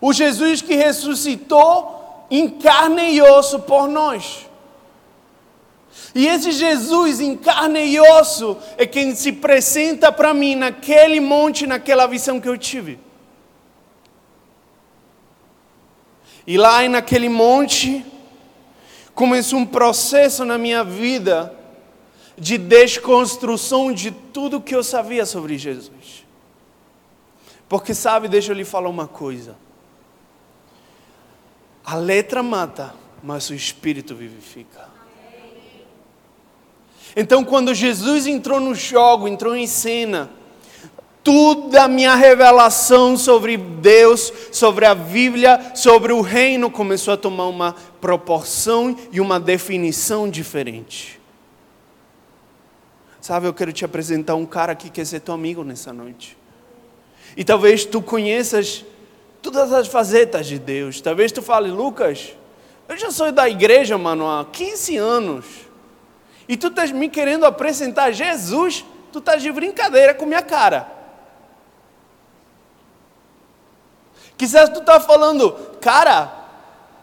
O 0.00 0.12
Jesus 0.12 0.62
que 0.62 0.74
ressuscitou 0.74 2.26
em 2.30 2.48
carne 2.48 3.12
e 3.12 3.22
osso 3.22 3.60
por 3.60 3.88
nós. 3.88 4.46
E 6.14 6.26
esse 6.26 6.52
Jesus 6.52 7.20
em 7.20 7.36
carne 7.36 7.84
e 7.84 8.00
osso 8.00 8.56
é 8.76 8.86
quem 8.86 9.14
se 9.14 9.30
apresenta 9.30 10.10
para 10.10 10.32
mim 10.32 10.54
naquele 10.54 11.20
monte, 11.20 11.66
naquela 11.66 12.06
visão 12.06 12.40
que 12.40 12.48
eu 12.48 12.56
tive. 12.56 12.98
E 16.48 16.56
lá 16.56 16.88
naquele 16.88 17.28
monte 17.28 18.02
começou 19.14 19.58
um 19.58 19.66
processo 19.66 20.46
na 20.46 20.56
minha 20.56 20.82
vida 20.82 21.54
de 22.38 22.56
desconstrução 22.56 23.92
de 23.92 24.10
tudo 24.10 24.58
que 24.58 24.74
eu 24.74 24.82
sabia 24.82 25.26
sobre 25.26 25.58
Jesus. 25.58 26.24
Porque 27.68 27.92
sabe, 27.92 28.28
deixa 28.28 28.52
eu 28.52 28.56
lhe 28.56 28.64
falar 28.64 28.88
uma 28.88 29.06
coisa. 29.06 29.56
A 31.84 31.96
letra 31.96 32.42
mata, 32.42 32.94
mas 33.22 33.50
o 33.50 33.54
espírito 33.54 34.14
vivifica. 34.14 34.88
Então, 37.14 37.44
quando 37.44 37.74
Jesus 37.74 38.26
entrou 38.26 38.58
no 38.58 38.74
jogo, 38.74 39.28
entrou 39.28 39.54
em 39.54 39.66
cena, 39.66 40.30
toda 41.22 41.84
a 41.84 41.88
minha 41.88 42.14
revelação 42.14 43.16
sobre 43.16 43.56
Deus, 43.56 44.32
sobre 44.50 44.86
a 44.86 44.94
Bíblia, 44.94 45.72
sobre 45.74 46.12
o 46.12 46.20
reino 46.20 46.70
começou 46.70 47.14
a 47.14 47.16
tomar 47.16 47.48
uma 47.48 47.74
proporção 48.00 48.96
e 49.12 49.20
uma 49.20 49.38
definição 49.38 50.28
diferente. 50.28 51.20
Sabe, 53.20 53.46
eu 53.46 53.52
quero 53.52 53.72
te 53.72 53.84
apresentar 53.84 54.36
um 54.36 54.46
cara 54.46 54.74
que 54.74 54.88
quer 54.88 55.04
ser 55.04 55.20
teu 55.20 55.34
amigo 55.34 55.62
nessa 55.62 55.92
noite. 55.92 56.36
E 57.36 57.44
talvez 57.44 57.84
tu 57.84 58.00
conheças 58.00 58.84
todas 59.42 59.72
as 59.72 59.86
facetas 59.86 60.46
de 60.46 60.58
Deus. 60.58 61.00
Talvez 61.00 61.30
tu 61.30 61.42
fale, 61.42 61.70
Lucas, 61.70 62.34
eu 62.88 62.96
já 62.96 63.10
sou 63.10 63.30
da 63.30 63.48
igreja, 63.48 63.98
mano, 63.98 64.26
há 64.26 64.46
15 64.46 64.96
anos. 64.96 65.44
E 66.48 66.56
tu 66.56 66.68
estás 66.68 66.90
me 66.90 67.08
querendo 67.08 67.44
apresentar 67.44 68.12
Jesus, 68.12 68.84
tu 69.12 69.18
estás 69.18 69.42
de 69.42 69.52
brincadeira 69.52 70.14
com 70.14 70.24
minha 70.24 70.40
cara. 70.40 70.97
Quizás 74.38 74.70
tu 74.70 74.78
está 74.78 75.00
falando, 75.00 75.50
cara, 75.80 76.32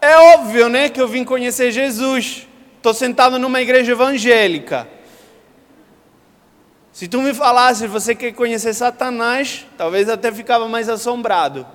é 0.02 0.18
óbvio, 0.18 0.70
né, 0.70 0.88
que 0.88 1.02
eu 1.02 1.08
vim 1.08 1.26
conhecer 1.26 1.70
Jesus. 1.72 2.48
Estou 2.78 2.94
sentado 2.94 3.38
numa 3.38 3.62
igreja 3.62 3.92
evangélica. 3.92 4.88
Se 6.94 7.10
tu 7.10 7.22
me 7.22 7.34
falasse, 7.34 7.88
você 7.88 8.16
quer 8.16 8.32
conhecer 8.32 8.74
Satanás, 8.74 9.66
talvez 9.78 10.08
até 10.08 10.32
ficava 10.32 10.70
mais 10.70 10.88
assombrado. 10.88 11.68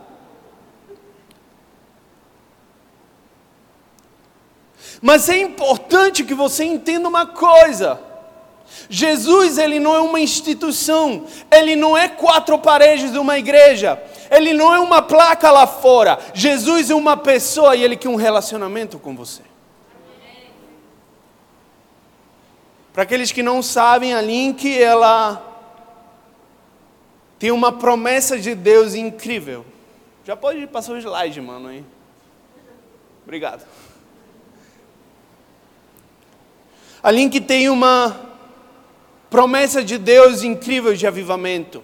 Mas 5.02 5.28
é 5.28 5.36
importante 5.36 6.24
que 6.24 6.34
você 6.34 6.64
entenda 6.64 7.06
uma 7.06 7.26
coisa. 7.26 8.00
Jesus, 8.88 9.58
ele 9.58 9.78
não 9.78 9.94
é 9.94 10.00
uma 10.00 10.20
instituição, 10.20 11.26
ele 11.50 11.76
não 11.76 11.96
é 11.96 12.08
quatro 12.08 12.58
paredes 12.58 13.12
de 13.12 13.18
uma 13.18 13.38
igreja, 13.38 14.02
ele 14.30 14.52
não 14.52 14.74
é 14.74 14.80
uma 14.80 15.02
placa 15.02 15.50
lá 15.50 15.66
fora. 15.66 16.18
Jesus 16.34 16.90
é 16.90 16.94
uma 16.94 17.16
pessoa 17.16 17.76
e 17.76 17.82
ele 17.82 17.96
quer 17.96 18.08
um 18.08 18.16
relacionamento 18.16 18.98
com 18.98 19.14
você. 19.14 19.42
Para 22.92 23.04
aqueles 23.04 23.30
que 23.30 23.42
não 23.42 23.62
sabem, 23.62 24.14
a 24.14 24.20
Link, 24.20 24.80
ela 24.80 25.46
tem 27.38 27.50
uma 27.50 27.72
promessa 27.72 28.38
de 28.38 28.54
Deus 28.54 28.94
incrível. 28.94 29.64
Já 30.24 30.36
pode 30.36 30.66
passar 30.66 30.92
o 30.92 30.98
slide, 30.98 31.40
mano, 31.40 31.68
aí. 31.68 31.84
Obrigado. 33.22 33.64
A 37.02 37.10
Link 37.10 37.40
tem 37.40 37.68
uma 37.70 38.29
promessa 39.30 39.82
de 39.82 39.96
Deus 39.96 40.42
incrível 40.42 40.94
de 40.94 41.06
avivamento. 41.06 41.82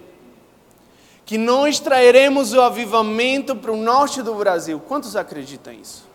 Que 1.25 1.37
nós 1.37 1.79
trairemos 1.79 2.53
o 2.53 2.61
avivamento 2.61 3.55
para 3.55 3.71
o 3.71 3.77
norte 3.77 4.21
do 4.21 4.35
Brasil. 4.35 4.79
Quantos 4.79 5.15
acreditam 5.15 5.73
nisso? 5.73 6.05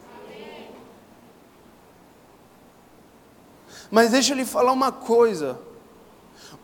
Mas 3.90 4.10
deixa 4.10 4.32
eu 4.32 4.36
lhe 4.36 4.44
falar 4.44 4.72
uma 4.72 4.92
coisa. 4.92 5.58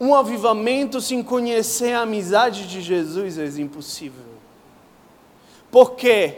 Um 0.00 0.14
avivamento 0.14 1.00
sem 1.00 1.22
conhecer 1.22 1.92
a 1.92 2.02
amizade 2.02 2.66
de 2.66 2.80
Jesus 2.80 3.37
é 3.37 3.46
impossível. 3.60 4.25
Por 5.70 5.92
quê? 5.92 6.37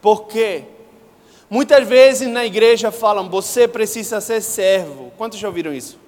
Porque 0.00 0.64
muitas 1.50 1.86
vezes 1.86 2.28
na 2.28 2.46
igreja 2.46 2.90
falam, 2.90 3.28
você 3.28 3.68
precisa 3.68 4.20
ser 4.20 4.40
servo. 4.40 5.12
Quantos 5.18 5.38
já 5.38 5.48
ouviram 5.48 5.74
isso? 5.74 5.98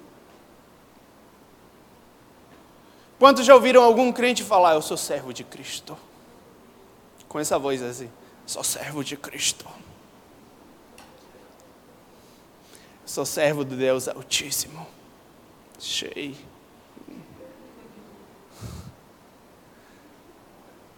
Quantos 3.23 3.45
já 3.45 3.55
ouviram 3.55 3.81
algum 3.81 4.11
crente 4.11 4.43
falar, 4.43 4.73
eu 4.73 4.81
sou 4.81 4.97
servo 4.97 5.31
de 5.31 5.45
Cristo? 5.45 5.97
Com 7.29 7.39
essa 7.39 7.57
voz 7.57 7.81
assim, 7.81 8.11
sou 8.45 8.65
servo 8.65 9.01
de 9.01 9.15
Cristo. 9.15 9.65
Sou 13.05 13.25
servo 13.25 13.63
de 13.63 13.77
Deus 13.77 14.09
Altíssimo. 14.09 14.85
Cheio. 15.79 16.35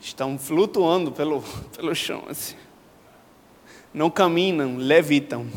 Estão 0.02 0.36
flutuando 0.40 1.12
pelo, 1.12 1.44
pelo 1.78 1.94
chão 1.94 2.24
assim. 2.28 2.56
Não 3.94 4.10
caminham, 4.10 4.78
levitam. 4.78 5.48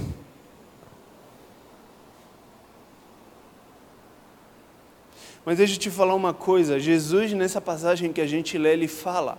Mas 5.49 5.57
deixa 5.57 5.77
eu 5.77 5.79
te 5.79 5.91
falar 5.91 6.15
uma 6.15 6.35
coisa. 6.35 6.79
Jesus, 6.79 7.33
nessa 7.33 7.59
passagem 7.59 8.13
que 8.13 8.21
a 8.21 8.27
gente 8.27 8.59
lê, 8.59 8.75
ele 8.75 8.87
fala: 8.87 9.39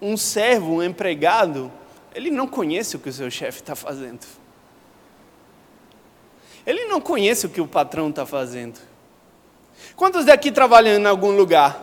um 0.00 0.16
servo, 0.16 0.72
um 0.78 0.82
empregado, 0.82 1.70
ele 2.12 2.32
não 2.32 2.48
conhece 2.48 2.96
o 2.96 2.98
que 2.98 3.08
o 3.08 3.12
seu 3.12 3.30
chefe 3.30 3.60
está 3.60 3.76
fazendo. 3.76 4.26
Ele 6.66 6.86
não 6.86 7.00
conhece 7.00 7.46
o 7.46 7.48
que 7.48 7.60
o 7.60 7.66
patrão 7.68 8.10
está 8.10 8.26
fazendo. 8.26 8.80
Quantos 9.94 10.24
daqui 10.24 10.50
trabalham 10.50 11.00
em 11.00 11.06
algum 11.06 11.30
lugar? 11.30 11.80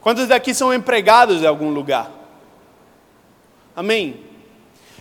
Quantos 0.00 0.28
daqui 0.28 0.54
são 0.54 0.72
empregados 0.72 1.42
em 1.42 1.46
algum 1.46 1.70
lugar? 1.70 2.08
Amém? 3.74 4.24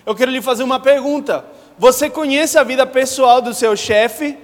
Eu 0.04 0.16
quero 0.16 0.32
lhe 0.32 0.42
fazer 0.42 0.64
uma 0.64 0.80
pergunta. 0.80 1.59
Você 1.80 2.10
conhece 2.10 2.58
a 2.60 2.64
vida 2.64 2.86
pessoal 2.86 3.42
do 3.42 3.54
seu 3.54 3.74
chefe? 3.74 4.38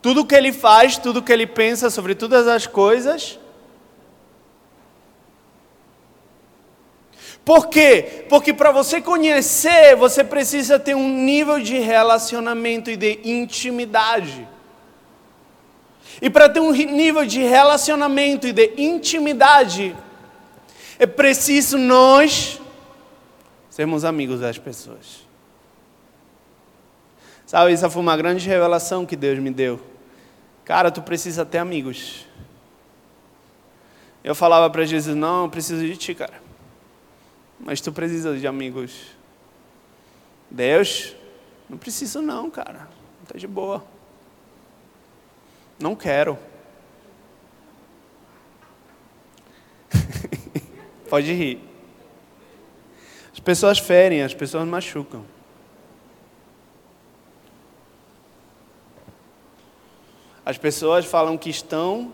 Tudo 0.00 0.24
que 0.24 0.34
ele 0.34 0.50
faz, 0.50 0.96
tudo 0.96 1.22
que 1.22 1.30
ele 1.30 1.46
pensa 1.46 1.90
sobre 1.90 2.14
todas 2.14 2.48
as 2.48 2.66
coisas? 2.66 3.38
Por 7.44 7.68
quê? 7.68 8.24
Porque 8.30 8.54
para 8.54 8.72
você 8.72 9.02
conhecer, 9.02 9.94
você 9.94 10.24
precisa 10.24 10.78
ter 10.78 10.94
um 10.94 11.06
nível 11.06 11.60
de 11.60 11.78
relacionamento 11.78 12.90
e 12.90 12.96
de 12.96 13.20
intimidade. 13.22 14.48
E 16.22 16.30
para 16.30 16.48
ter 16.48 16.60
um 16.60 16.72
nível 16.72 17.26
de 17.26 17.42
relacionamento 17.42 18.46
e 18.46 18.52
de 18.54 18.72
intimidade, 18.78 19.94
é 20.98 21.06
preciso 21.06 21.76
nós 21.76 22.58
sermos 23.68 24.02
amigos 24.02 24.40
das 24.40 24.56
pessoas. 24.56 25.27
Sabe, 27.48 27.72
essa 27.72 27.90
foi 27.90 28.00
uma 28.00 28.16
grande 28.16 28.48
revelação 28.48 29.04
que 29.04 29.16
Deus 29.16 29.40
me 29.40 29.50
deu. 29.50 29.80
Cara, 30.64 30.88
tu 30.92 31.02
precisa 31.02 31.44
ter 31.44 31.58
amigos. 31.58 32.24
Eu 34.22 34.36
falava 34.36 34.70
para 34.70 34.84
Jesus: 34.84 35.16
Não, 35.16 35.46
eu 35.46 35.50
preciso 35.50 35.84
de 35.84 35.96
ti, 35.96 36.14
cara 36.14 36.46
mas 37.58 37.80
tu 37.80 37.92
precisa 37.92 38.36
de 38.36 38.46
amigos. 38.46 39.16
Deus, 40.50 41.14
não 41.68 41.76
preciso 41.76 42.22
não, 42.22 42.50
cara. 42.50 42.88
Está 43.22 43.36
de 43.36 43.46
boa. 43.46 43.84
Não 45.78 45.94
quero. 45.94 46.38
Pode 51.10 51.32
rir. 51.32 51.60
As 53.32 53.40
pessoas 53.40 53.78
ferem, 53.78 54.22
as 54.22 54.34
pessoas 54.34 54.66
machucam. 54.66 55.24
As 60.48 60.56
pessoas 60.56 61.04
falam 61.04 61.36
que 61.36 61.50
estão 61.50 62.10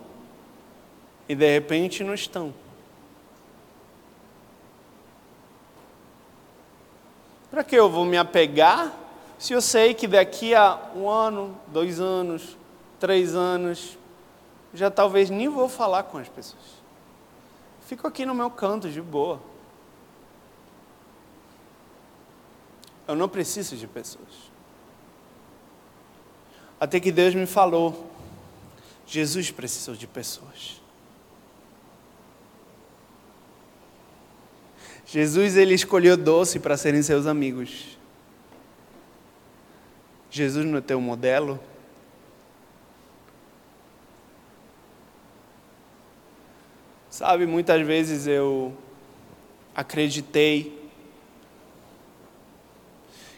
e 1.28 1.36
de 1.36 1.48
repente 1.52 2.02
não 2.02 2.12
estão. 2.12 2.52
Para 7.48 7.62
que 7.62 7.76
eu 7.76 7.88
vou 7.88 8.04
me 8.04 8.16
apegar 8.16 8.92
se 9.38 9.52
eu 9.52 9.62
sei 9.62 9.94
que 9.94 10.08
daqui 10.08 10.52
a 10.52 10.80
um 10.96 11.08
ano, 11.08 11.56
dois 11.68 12.00
anos, 12.00 12.56
três 12.98 13.36
anos, 13.36 13.96
já 14.72 14.90
talvez 14.90 15.30
nem 15.30 15.48
vou 15.48 15.68
falar 15.68 16.02
com 16.02 16.18
as 16.18 16.28
pessoas? 16.28 16.82
Fico 17.86 18.08
aqui 18.08 18.26
no 18.26 18.34
meu 18.34 18.50
canto 18.50 18.90
de 18.90 19.00
boa. 19.00 19.40
Eu 23.06 23.14
não 23.14 23.28
preciso 23.28 23.76
de 23.76 23.86
pessoas. 23.86 24.50
Até 26.80 26.98
que 26.98 27.12
Deus 27.12 27.32
me 27.32 27.46
falou: 27.46 28.10
Jesus 29.06 29.50
precisou 29.50 29.94
de 29.94 30.06
pessoas. 30.06 30.80
Jesus 35.06 35.56
ele 35.56 35.74
escolheu 35.74 36.16
doce 36.16 36.58
para 36.58 36.76
serem 36.76 37.02
seus 37.02 37.26
amigos. 37.26 37.98
Jesus 40.30 40.66
não 40.66 40.78
é 40.78 40.80
teu 40.80 41.00
modelo? 41.00 41.60
Sabe, 47.08 47.46
muitas 47.46 47.86
vezes 47.86 48.26
eu 48.26 48.76
acreditei 49.72 50.90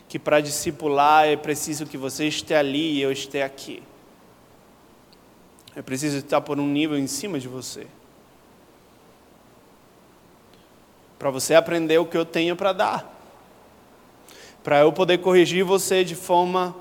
que 0.09 0.19
para 0.19 0.41
discipular 0.41 1.27
é 1.27 1.37
preciso 1.37 1.85
que 1.85 1.99
você 1.99 2.27
esteja 2.27 2.61
ali 2.61 2.95
e 2.95 3.03
eu 3.03 3.13
esteja 3.13 3.45
aqui. 3.45 3.83
É 5.77 5.83
preciso 5.83 6.17
estar 6.17 6.41
por 6.41 6.59
um 6.59 6.67
nível 6.67 6.99
em 6.99 7.07
cima 7.07 7.39
de 7.39 7.47
você. 7.47 7.87
para 11.19 11.31
você 11.31 11.55
aprender 11.55 11.99
o 11.99 12.07
que 12.07 12.17
eu 12.17 12.25
tenho 12.25 12.55
para 12.55 12.73
dar, 12.73 13.21
para 14.63 14.81
eu 14.81 14.93
poder 14.93 15.19
corrigir 15.19 15.65
você 15.65 16.05
de 16.05 16.15
forma 16.15 16.75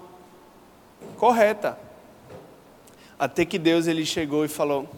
correta. 1.17 1.79
Até 3.17 3.45
que 3.45 3.57
Deus 3.57 3.87
ele 3.87 4.05
chegou 4.05 4.43
e 4.43 4.47
falou: 4.47 4.89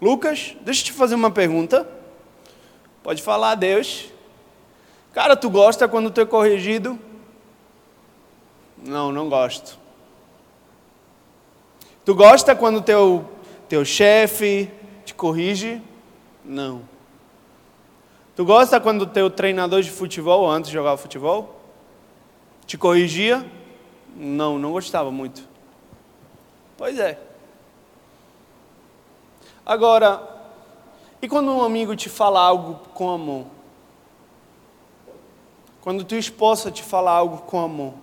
Lucas, 0.00 0.54
deixa 0.60 0.82
eu 0.82 0.84
te 0.86 0.92
fazer 0.92 1.14
uma 1.14 1.30
pergunta. 1.30 1.88
Pode 3.02 3.22
falar, 3.22 3.54
Deus. 3.54 4.06
Cara, 5.12 5.36
tu 5.36 5.48
gosta 5.48 5.88
quando 5.88 6.10
tu 6.10 6.20
é 6.20 6.26
corrigido? 6.26 6.98
Não, 8.76 9.12
não 9.12 9.28
gosto. 9.28 9.78
Tu 12.04 12.14
gosta 12.14 12.54
quando 12.54 12.82
teu 12.82 13.24
teu 13.68 13.84
chefe 13.84 14.70
te 15.04 15.14
corrige? 15.14 15.82
Não. 16.44 16.82
Tu 18.36 18.44
gosta 18.44 18.80
quando 18.80 19.06
teu 19.06 19.30
treinador 19.30 19.82
de 19.82 19.90
futebol, 19.90 20.48
antes 20.48 20.68
de 20.68 20.74
jogar 20.74 20.96
futebol, 20.96 21.60
te 22.66 22.76
corrigia? 22.76 23.44
Não, 24.16 24.58
não 24.58 24.72
gostava 24.72 25.10
muito. 25.10 25.48
Pois 26.76 26.98
é. 26.98 27.18
Agora, 29.64 30.22
e 31.22 31.28
quando 31.28 31.50
um 31.50 31.62
amigo 31.62 31.96
te 31.96 32.08
fala 32.08 32.40
algo 32.40 32.80
com 32.92 33.10
amor? 33.10 33.46
Quando 35.80 36.04
tua 36.04 36.18
esposa 36.18 36.70
te 36.70 36.82
fala 36.82 37.10
algo 37.10 37.38
com 37.38 37.60
amor? 37.60 37.94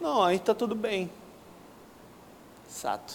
Não, 0.00 0.22
aí 0.22 0.36
está 0.36 0.54
tudo 0.54 0.74
bem. 0.74 1.10
Exato. 2.68 3.14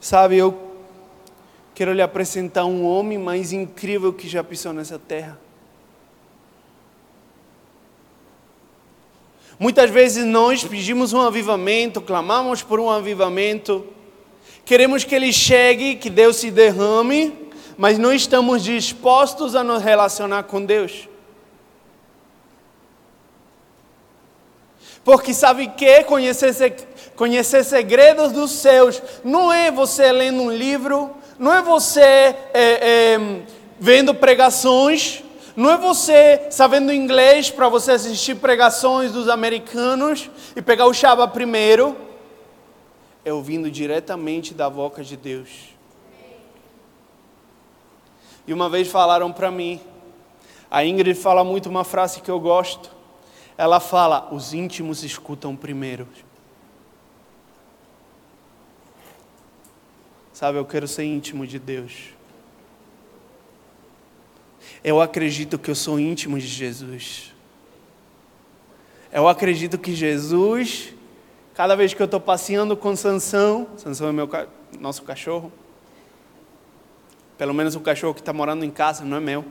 Sabe, 0.00 0.36
eu 0.36 0.72
quero 1.74 1.92
lhe 1.92 2.02
apresentar 2.02 2.64
um 2.64 2.84
homem 2.84 3.16
mais 3.16 3.52
incrível 3.52 4.12
que 4.12 4.28
já 4.28 4.42
pisou 4.42 4.72
nessa 4.72 4.98
terra. 4.98 5.38
Muitas 9.58 9.90
vezes 9.90 10.24
nós 10.24 10.64
pedimos 10.64 11.12
um 11.12 11.20
avivamento, 11.20 12.00
clamamos 12.00 12.64
por 12.64 12.80
um 12.80 12.90
avivamento, 12.90 13.86
queremos 14.64 15.04
que 15.04 15.14
ele 15.14 15.32
chegue, 15.32 15.94
que 15.94 16.10
Deus 16.10 16.36
se 16.38 16.50
derrame, 16.50 17.32
mas 17.78 17.96
não 17.96 18.12
estamos 18.12 18.64
dispostos 18.64 19.54
a 19.54 19.62
nos 19.62 19.82
relacionar 19.82 20.42
com 20.42 20.64
Deus. 20.64 21.08
Porque 25.04 25.34
sabe 25.34 25.68
que 25.68 26.04
conhecer, 26.04 26.76
conhecer 27.16 27.64
segredos 27.64 28.32
dos 28.32 28.52
céus 28.52 29.02
não 29.24 29.52
é 29.52 29.70
você 29.70 30.12
lendo 30.12 30.42
um 30.42 30.50
livro, 30.50 31.10
não 31.38 31.52
é 31.52 31.60
você 31.60 32.00
é, 32.00 32.36
é, 32.54 33.42
vendo 33.80 34.14
pregações, 34.14 35.24
não 35.56 35.70
é 35.70 35.76
você 35.76 36.46
sabendo 36.50 36.92
inglês 36.92 37.50
para 37.50 37.68
você 37.68 37.92
assistir 37.92 38.36
pregações 38.36 39.10
dos 39.10 39.28
americanos 39.28 40.30
e 40.54 40.62
pegar 40.62 40.86
o 40.86 40.94
chaba 40.94 41.26
primeiro. 41.26 41.96
É 43.24 43.32
ouvindo 43.32 43.70
diretamente 43.70 44.54
da 44.54 44.70
boca 44.70 45.02
de 45.02 45.16
Deus. 45.16 45.48
E 48.46 48.52
uma 48.52 48.68
vez 48.68 48.88
falaram 48.88 49.30
para 49.32 49.50
mim, 49.50 49.80
a 50.70 50.84
Ingrid 50.84 51.18
fala 51.18 51.44
muito 51.44 51.68
uma 51.68 51.84
frase 51.84 52.20
que 52.20 52.30
eu 52.30 52.40
gosto. 52.40 53.01
Ela 53.56 53.80
fala: 53.80 54.32
os 54.32 54.52
íntimos 54.54 55.02
escutam 55.02 55.54
primeiro. 55.54 56.06
Sabe, 60.32 60.58
eu 60.58 60.64
quero 60.64 60.88
ser 60.88 61.04
íntimo 61.04 61.46
de 61.46 61.58
Deus. 61.58 62.14
Eu 64.82 65.00
acredito 65.00 65.58
que 65.58 65.70
eu 65.70 65.74
sou 65.74 66.00
íntimo 66.00 66.38
de 66.38 66.46
Jesus. 66.46 67.32
Eu 69.12 69.28
acredito 69.28 69.78
que 69.78 69.94
Jesus, 69.94 70.94
cada 71.54 71.76
vez 71.76 71.94
que 71.94 72.02
eu 72.02 72.06
estou 72.06 72.18
passeando 72.20 72.76
com 72.76 72.96
Sansão, 72.96 73.68
Sansão 73.76 74.08
é 74.08 74.12
meu, 74.12 74.28
nosso 74.80 75.02
cachorro, 75.02 75.52
pelo 77.36 77.52
menos 77.52 77.76
o 77.76 77.80
cachorro 77.80 78.14
que 78.14 78.20
está 78.20 78.32
morando 78.32 78.64
em 78.64 78.70
casa, 78.70 79.04
não 79.04 79.18
é 79.18 79.20
meu. 79.20 79.44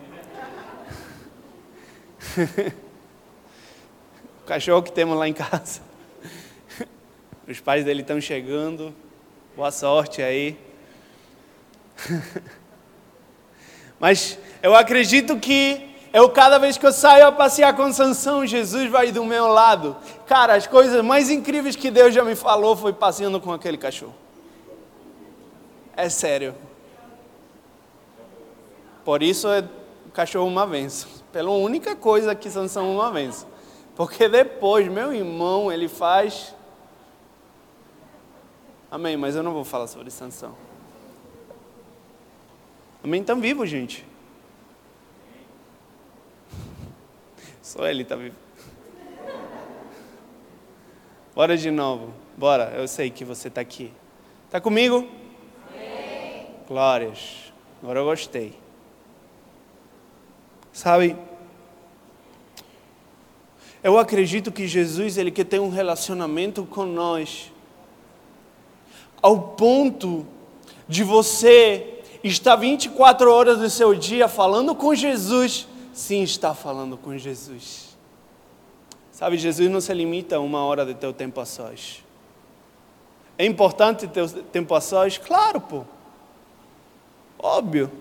o 4.44 4.48
cachorro 4.48 4.84
que 4.84 4.92
temos 4.92 5.18
lá 5.18 5.28
em 5.28 5.34
casa. 5.34 5.82
Os 7.48 7.60
pais 7.60 7.86
dele 7.86 8.02
estão 8.02 8.20
chegando. 8.20 8.94
Boa 9.56 9.72
sorte 9.72 10.22
aí. 10.22 10.58
Mas 14.00 14.38
eu 14.64 14.76
acredito 14.76 15.38
que 15.38 15.90
eu 16.14 16.30
cada 16.30 16.58
vez 16.58 16.78
que 16.78 16.86
eu 16.86 16.92
saio 16.92 17.28
a 17.28 17.32
passear 17.32 17.76
com 17.76 17.92
Sansão, 17.94 18.46
Jesus 18.46 18.90
vai 18.90 19.12
do 19.12 19.24
meu 19.24 19.48
lado. 19.48 19.96
Cara, 20.26 20.56
as 20.56 20.68
coisas 20.68 21.04
mais 21.04 21.30
incríveis 21.30 21.76
que 21.76 21.90
Deus 21.90 22.14
já 22.14 22.24
me 22.24 22.36
falou 22.36 22.76
foi 22.76 22.92
passeando 22.92 23.40
com 23.40 23.54
aquele 23.54 23.78
cachorro. 23.78 24.16
É 25.96 26.10
sério. 26.10 26.56
Por 29.06 29.24
isso 29.24 29.48
é 29.48 29.64
o 30.06 30.12
cachorro 30.12 30.48
uma 30.48 30.66
vez. 30.66 31.08
Pela 31.32 31.52
única 31.52 31.96
coisa 31.96 32.36
que 32.36 32.50
Sansão 32.50 32.94
uma 32.94 33.12
vez. 33.12 33.46
Porque 33.96 34.28
depois, 34.28 34.88
meu 34.88 35.14
irmão, 35.14 35.72
ele 35.72 35.88
faz. 35.88 36.56
Amém, 38.90 39.16
mas 39.18 39.36
eu 39.36 39.44
não 39.44 39.54
vou 39.54 39.64
falar 39.64 39.88
sobre 39.88 40.10
Sansão. 40.10 40.56
Amém? 43.04 43.22
Estão 43.22 43.40
vivos, 43.40 43.70
gente. 43.70 44.06
Só 47.62 47.88
ele 47.88 48.04
está 48.04 48.16
vivo. 48.16 48.36
Bora 51.34 51.56
de 51.56 51.72
novo. 51.72 52.14
Bora, 52.38 52.74
eu 52.76 52.88
sei 52.88 53.10
que 53.10 53.24
você 53.24 53.48
está 53.48 53.62
aqui. 53.62 53.94
Está 54.46 54.60
comigo? 54.60 55.08
Sim. 55.72 56.48
Glórias. 56.68 57.54
Agora 57.82 58.00
eu 58.00 58.06
gostei. 58.06 58.60
Sabe, 60.74 61.16
eu 63.84 63.98
acredito 63.98 64.52
que 64.52 64.68
Jesus 64.68 65.18
ele 65.18 65.32
quer 65.32 65.46
ter 65.46 65.60
um 65.60 65.70
relacionamento 65.70 66.64
com 66.66 66.86
nós, 66.86 67.52
ao 69.22 69.40
ponto 69.40 70.26
de 70.88 71.04
você 71.04 72.02
estar 72.24 72.56
24 72.56 73.32
horas 73.32 73.60
do 73.60 73.70
seu 73.70 73.96
dia 73.96 74.28
falando 74.28 74.76
com 74.76 74.94
Jesus 74.94 75.68
sim 75.94 76.24
está 76.24 76.54
falando 76.54 76.98
com 76.98 77.18
Jesus. 77.18 77.96
Sabe, 79.12 79.38
Jesus 79.38 79.70
não 79.70 79.82
se 79.82 79.94
limita 79.94 80.38
a 80.38 80.40
uma 80.40 80.64
hora 80.64 80.86
de 80.86 80.94
teu 80.94 81.14
tempo 81.14 81.40
a 81.40 81.46
sós. 81.46 82.04
É 83.38 83.46
importante 83.46 84.08
ter 84.08 84.28
tempo 84.52 84.74
a 84.74 84.82
sós? 84.82 85.18
Claro, 85.18 85.62
pô. 85.62 85.84
Óbvio. 87.38 87.92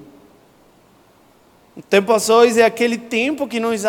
O 1.76 1.82
tempo 1.82 2.12
a 2.12 2.18
sós 2.18 2.56
é 2.56 2.64
aquele 2.64 2.96
tempo 2.96 3.46
que 3.46 3.60
nós 3.60 3.84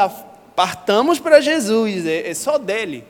apartamos 0.51 1.19
para 1.19 1.41
Jesus, 1.41 2.05
é, 2.05 2.29
é 2.29 2.33
só 2.33 2.57
dele. 2.57 3.05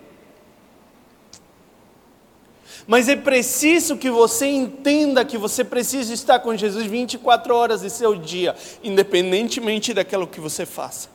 Mas 2.87 3.07
é 3.07 3.15
preciso 3.15 3.97
que 3.97 4.09
você 4.09 4.47
entenda 4.47 5.23
que 5.23 5.37
você 5.37 5.63
precisa 5.63 6.13
estar 6.13 6.39
com 6.39 6.55
Jesus 6.55 6.85
24 6.85 7.55
horas 7.55 7.81
de 7.81 7.89
seu 7.89 8.15
dia, 8.15 8.55
independentemente 8.83 9.93
daquilo 9.93 10.27
que 10.27 10.39
você 10.39 10.65
faça. 10.65 11.09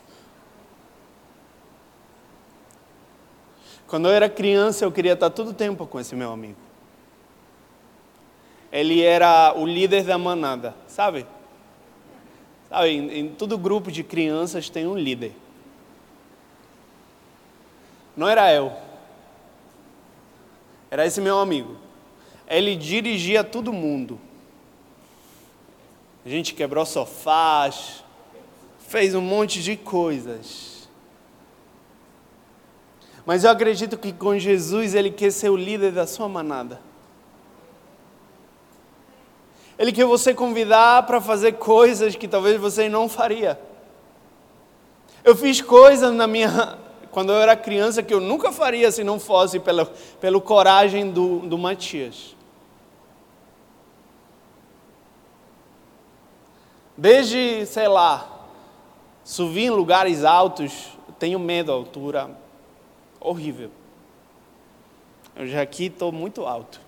Quando 3.87 4.09
eu 4.09 4.13
era 4.13 4.29
criança, 4.29 4.85
eu 4.85 4.93
queria 4.93 5.13
estar 5.13 5.31
todo 5.31 5.53
tempo 5.53 5.87
com 5.87 5.99
esse 5.99 6.15
meu 6.15 6.33
amigo. 6.33 6.57
Ele 8.73 9.03
era 9.03 9.55
o 9.57 9.65
líder 9.65 10.03
da 10.05 10.19
manada, 10.19 10.75
sabe? 10.89 11.27
Sabe, 12.69 12.89
em, 12.89 13.19
em 13.19 13.29
todo 13.29 13.57
grupo 13.57 13.93
de 13.93 14.03
crianças 14.03 14.69
tem 14.69 14.87
um 14.87 14.97
líder. 14.97 15.33
Não 18.17 18.29
era 18.29 18.53
eu. 18.53 18.73
Era 20.91 21.05
esse 21.05 21.21
meu 21.21 21.39
amigo. 21.39 21.77
Ele 22.49 22.75
dirigia 22.75 23.45
todo 23.45 23.73
mundo. 23.73 24.19
A 26.25 26.29
gente 26.29 26.55
quebrou 26.55 26.87
sofás, 26.87 28.03
fez 28.79 29.15
um 29.15 29.21
monte 29.21 29.63
de 29.63 29.77
coisas. 29.77 30.89
Mas 33.25 33.45
eu 33.45 33.51
acredito 33.51 33.99
que 33.99 34.13
com 34.13 34.39
Jesus 34.39 34.95
ele 34.95 35.11
quer 35.11 35.31
ser 35.33 35.51
o 35.51 35.57
líder 35.57 35.93
da 35.93 36.07
sua 36.07 36.29
manada. 36.29 36.81
Ele 39.79 39.93
quer 39.93 40.07
você 40.07 40.33
convidar 40.33 41.05
para 41.05 41.21
fazer 41.21 41.53
coisas 41.53 42.17
que 42.17 42.27
talvez 42.27 42.59
você 42.59 42.89
não 42.89 43.09
faria. 43.09 43.61
Eu 45.23 45.37
fiz 45.37 45.61
coisas 45.61 46.15
na 46.15 46.27
minha 46.27 46.79
quando 47.17 47.33
eu 47.33 47.39
era 47.39 47.57
criança 47.57 48.03
que 48.03 48.13
eu 48.13 48.21
nunca 48.21 48.53
faria 48.53 48.93
se 48.93 49.03
não 49.03 49.19
fosse 49.19 49.59
pela, 49.59 49.87
pela 50.21 50.39
coragem 50.39 51.11
do, 51.11 51.39
do 51.39 51.57
Matias. 51.57 52.37
Desde, 56.95 57.65
sei 57.65 57.89
lá, 57.89 58.45
subir 59.25 59.63
em 59.63 59.71
lugares 59.71 60.25
altos, 60.25 60.91
tenho 61.19 61.39
medo 61.39 61.69
da 61.69 61.73
altura, 61.73 62.39
horrível. 63.19 63.71
Eu 65.35 65.47
já 65.47 65.63
aqui 65.63 65.87
estou 65.87 66.13
muito 66.13 66.45
alto. 66.45 66.79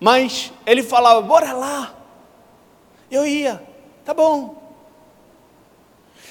Mas 0.00 0.50
ele 0.64 0.82
falava, 0.82 1.20
bora 1.20 1.52
lá. 1.52 1.94
Eu 3.10 3.26
ia, 3.26 3.62
tá 4.02 4.14
bom. 4.14 4.63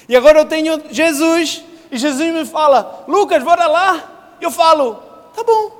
E 0.08 0.16
agora 0.16 0.38
eu 0.40 0.46
tenho 0.46 0.92
Jesus, 0.92 1.64
e 1.90 1.96
Jesus 1.96 2.32
me 2.34 2.44
fala, 2.44 3.04
Lucas, 3.08 3.42
bora 3.42 3.66
lá. 3.66 4.36
Eu 4.40 4.50
falo, 4.50 4.96
tá 5.34 5.42
bom, 5.42 5.70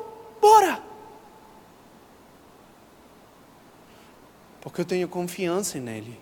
bora. 0.41 0.83
Porque 4.61 4.81
eu 4.81 4.85
tenho 4.85 5.09
confiança 5.09 5.79
nele. 5.79 6.19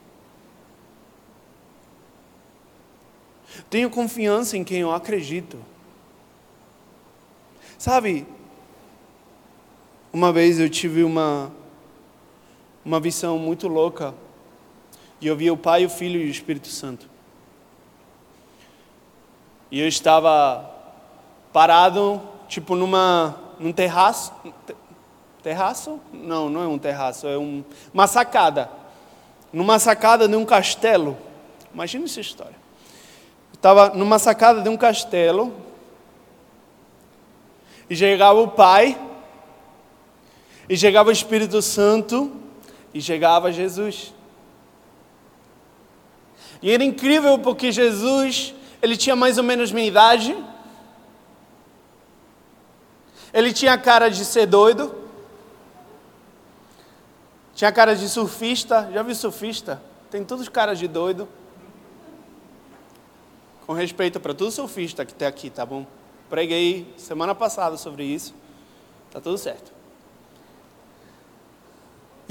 Tenho 3.71 3.88
confiança 3.91 4.57
em 4.57 4.65
quem 4.65 4.81
eu 4.81 4.93
acredito. 4.93 5.59
Sabe, 7.79 8.27
uma 10.12 10.33
vez 10.33 10.59
eu 10.59 10.69
tive 10.69 11.05
uma, 11.05 11.53
uma 12.85 12.99
visão 12.99 13.38
muito 13.38 13.69
louca. 13.69 14.15
E 15.21 15.27
eu 15.27 15.37
vi 15.37 15.51
o 15.51 15.57
Pai, 15.57 15.85
o 15.85 15.91
Filho 15.91 16.21
e 16.21 16.25
o 16.25 16.31
Espírito 16.31 16.69
Santo. 16.69 17.12
E 19.73 19.81
eu 19.81 19.89
estava 19.89 20.71
parado, 21.51 22.21
tipo, 22.47 22.77
numa, 22.77 23.35
num 23.59 23.73
terraço, 23.73 24.31
terraço? 25.43 25.99
Não, 26.13 26.51
não 26.51 26.63
é 26.63 26.67
um 26.67 26.79
terraço, 26.79 27.27
é 27.27 27.39
um, 27.39 27.65
uma 27.93 28.07
sacada. 28.07 28.69
Numa 29.51 29.79
sacada 29.79 30.29
de 30.29 30.37
um 30.37 30.45
castelo. 30.45 31.17
Imagina 31.73 32.05
essa 32.05 32.21
história. 32.21 32.55
Estava 33.55 33.89
numa 33.95 34.19
sacada 34.19 34.61
de 34.61 34.69
um 34.69 34.77
castelo 34.77 35.55
e 37.89 37.97
chegava 37.97 38.43
o 38.43 38.49
Pai, 38.49 39.01
e 40.69 40.77
chegava 40.77 41.09
o 41.09 41.13
Espírito 41.13 41.63
Santo, 41.63 42.31
e 42.93 43.01
chegava 43.01 43.51
Jesus. 43.51 44.13
E 46.61 46.71
era 46.71 46.85
incrível 46.85 47.39
porque 47.39 47.73
Jesus, 47.73 48.55
ele 48.83 48.97
tinha 48.97 49.14
mais 49.14 49.38
ou 49.38 49.45
menos 49.45 49.71
minha 49.71 49.87
idade, 49.87 50.37
ele 53.33 53.53
tinha 53.53 53.79
cara 53.79 54.11
de 54.11 54.25
ser 54.25 54.45
doido, 54.45 54.92
tinha 57.55 57.71
cara 57.71 57.95
de 57.95 58.09
surfista, 58.09 58.90
já 58.92 59.03
viu 59.03 59.14
surfista? 59.14 59.81
Tem 60.11 60.25
todos 60.25 60.49
caras 60.49 60.79
de 60.79 60.88
doido. 60.88 61.29
Com 63.66 63.73
respeito 63.73 64.18
para 64.18 64.35
todo 64.35 64.51
surfista 64.51 65.05
que 65.05 65.12
está 65.12 65.29
aqui, 65.29 65.49
tá 65.49 65.64
bom? 65.64 65.87
Preguei 66.29 66.92
semana 66.97 67.35
passada 67.35 67.77
sobre 67.77 68.05
isso. 68.05 68.35
Tá 69.11 69.21
tudo 69.21 69.38
certo. 69.38 69.73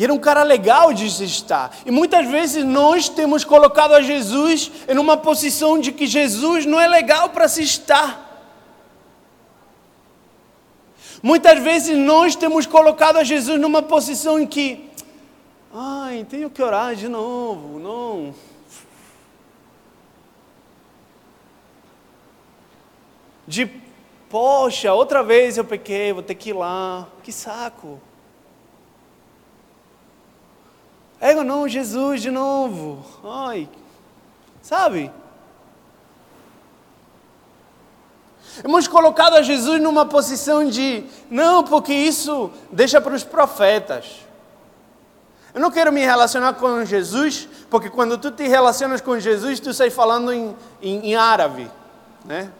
E 0.01 0.03
era 0.03 0.11
um 0.11 0.17
cara 0.17 0.41
legal 0.41 0.91
de 0.93 1.07
se 1.11 1.25
estar. 1.25 1.77
E 1.85 1.91
muitas 1.91 2.25
vezes 2.27 2.65
nós 2.65 3.07
temos 3.07 3.43
colocado 3.43 3.93
a 3.93 4.01
Jesus 4.01 4.71
em 4.87 4.97
uma 4.97 5.15
posição 5.15 5.77
de 5.77 5.91
que 5.91 6.07
Jesus 6.07 6.65
não 6.65 6.81
é 6.81 6.87
legal 6.87 7.29
para 7.29 7.47
se 7.47 7.61
estar. 7.61 8.49
Muitas 11.21 11.59
vezes 11.59 11.95
nós 11.95 12.35
temos 12.35 12.65
colocado 12.65 13.17
a 13.17 13.23
Jesus 13.23 13.61
numa 13.61 13.83
posição 13.83 14.39
em 14.39 14.47
que, 14.47 14.89
ai, 15.71 16.25
tenho 16.27 16.49
que 16.49 16.63
orar 16.63 16.95
de 16.95 17.07
novo, 17.07 17.77
não. 17.77 18.33
De, 23.47 23.69
poxa, 24.27 24.91
outra 24.95 25.21
vez 25.21 25.59
eu 25.59 25.63
pequei, 25.63 26.11
vou 26.11 26.23
ter 26.23 26.33
que 26.33 26.49
ir 26.49 26.53
lá, 26.53 27.07
que 27.21 27.31
saco. 27.31 28.01
É, 31.21 31.36
não, 31.36 31.67
Jesus 31.67 32.19
de 32.19 32.31
novo, 32.31 33.05
ai, 33.23 33.69
sabe? 34.60 35.12
Hemos 38.63 38.88
colocado 38.88 39.36
a 39.36 39.43
Jesus 39.43 39.79
numa 39.79 40.03
posição 40.03 40.67
de, 40.67 41.05
não, 41.29 41.63
porque 41.63 41.93
isso 41.93 42.51
deixa 42.71 42.99
para 42.99 43.13
os 43.13 43.23
profetas. 43.23 44.25
Eu 45.53 45.62
não 45.62 45.69
quero 45.69 45.91
me 45.93 46.01
relacionar 46.01 46.55
com 46.55 46.84
Jesus, 46.84 47.47
porque 47.69 47.89
quando 47.89 48.17
tu 48.17 48.31
te 48.31 48.47
relacionas 48.47 48.99
com 48.99 49.19
Jesus, 49.19 49.60
tu 49.60 49.71
sai 49.75 49.91
falando 49.91 50.34
em, 50.34 50.55
em, 50.81 51.12
em 51.12 51.15
árabe, 51.15 51.69
né? 52.25 52.51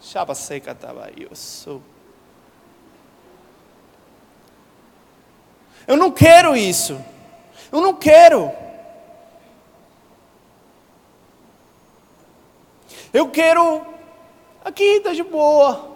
Chapa 0.00 0.36
seca 0.36 0.76
eu 1.16 1.34
sou. 1.34 1.82
Eu 5.86 5.96
não 5.96 6.12
quero 6.12 6.56
isso. 6.56 6.96
Eu 7.74 7.82
não 7.82 7.92
quero. 7.92 8.50
Eu 13.12 13.28
quero 13.28 13.94
Aqui 14.64 14.82
está 14.82 15.12
de 15.12 15.22
boa. 15.22 15.90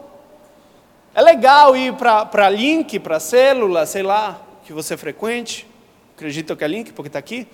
É 1.14 1.22
legal 1.22 1.74
ir 1.74 1.94
para 1.94 2.50
link, 2.50 2.98
para 2.98 3.18
célula, 3.18 3.86
sei 3.86 4.02
lá, 4.02 4.38
que 4.62 4.74
você 4.74 4.94
frequente. 4.94 5.66
Acredito 6.14 6.54
que 6.54 6.62
é 6.62 6.68
link, 6.68 6.92
porque 6.92 7.08
está 7.08 7.18
aqui. 7.18 7.48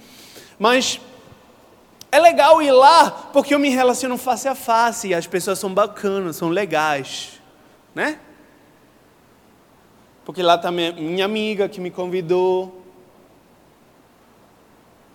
Mas 0.59 1.01
é 2.11 2.19
legal 2.19 2.61
ir 2.61 2.73
lá 2.73 3.13
porque 3.33 3.55
eu 3.55 3.61
me 3.61 3.69
relaciono 3.69 4.19
face 4.19 4.49
a 4.49 4.57
face 4.57 5.09
e 5.09 5.15
as 5.15 5.29
pessoas 5.29 5.61
são 5.61 5.73
bacanas, 5.73 6.35
são 6.35 6.49
legais, 6.49 7.41
né? 7.95 8.19
Porque 10.25 10.43
lá 10.43 10.57
está 10.57 10.73
minha 10.73 11.25
amiga 11.25 11.69
que 11.69 11.81
me 11.81 11.93
convidou. 11.93 12.84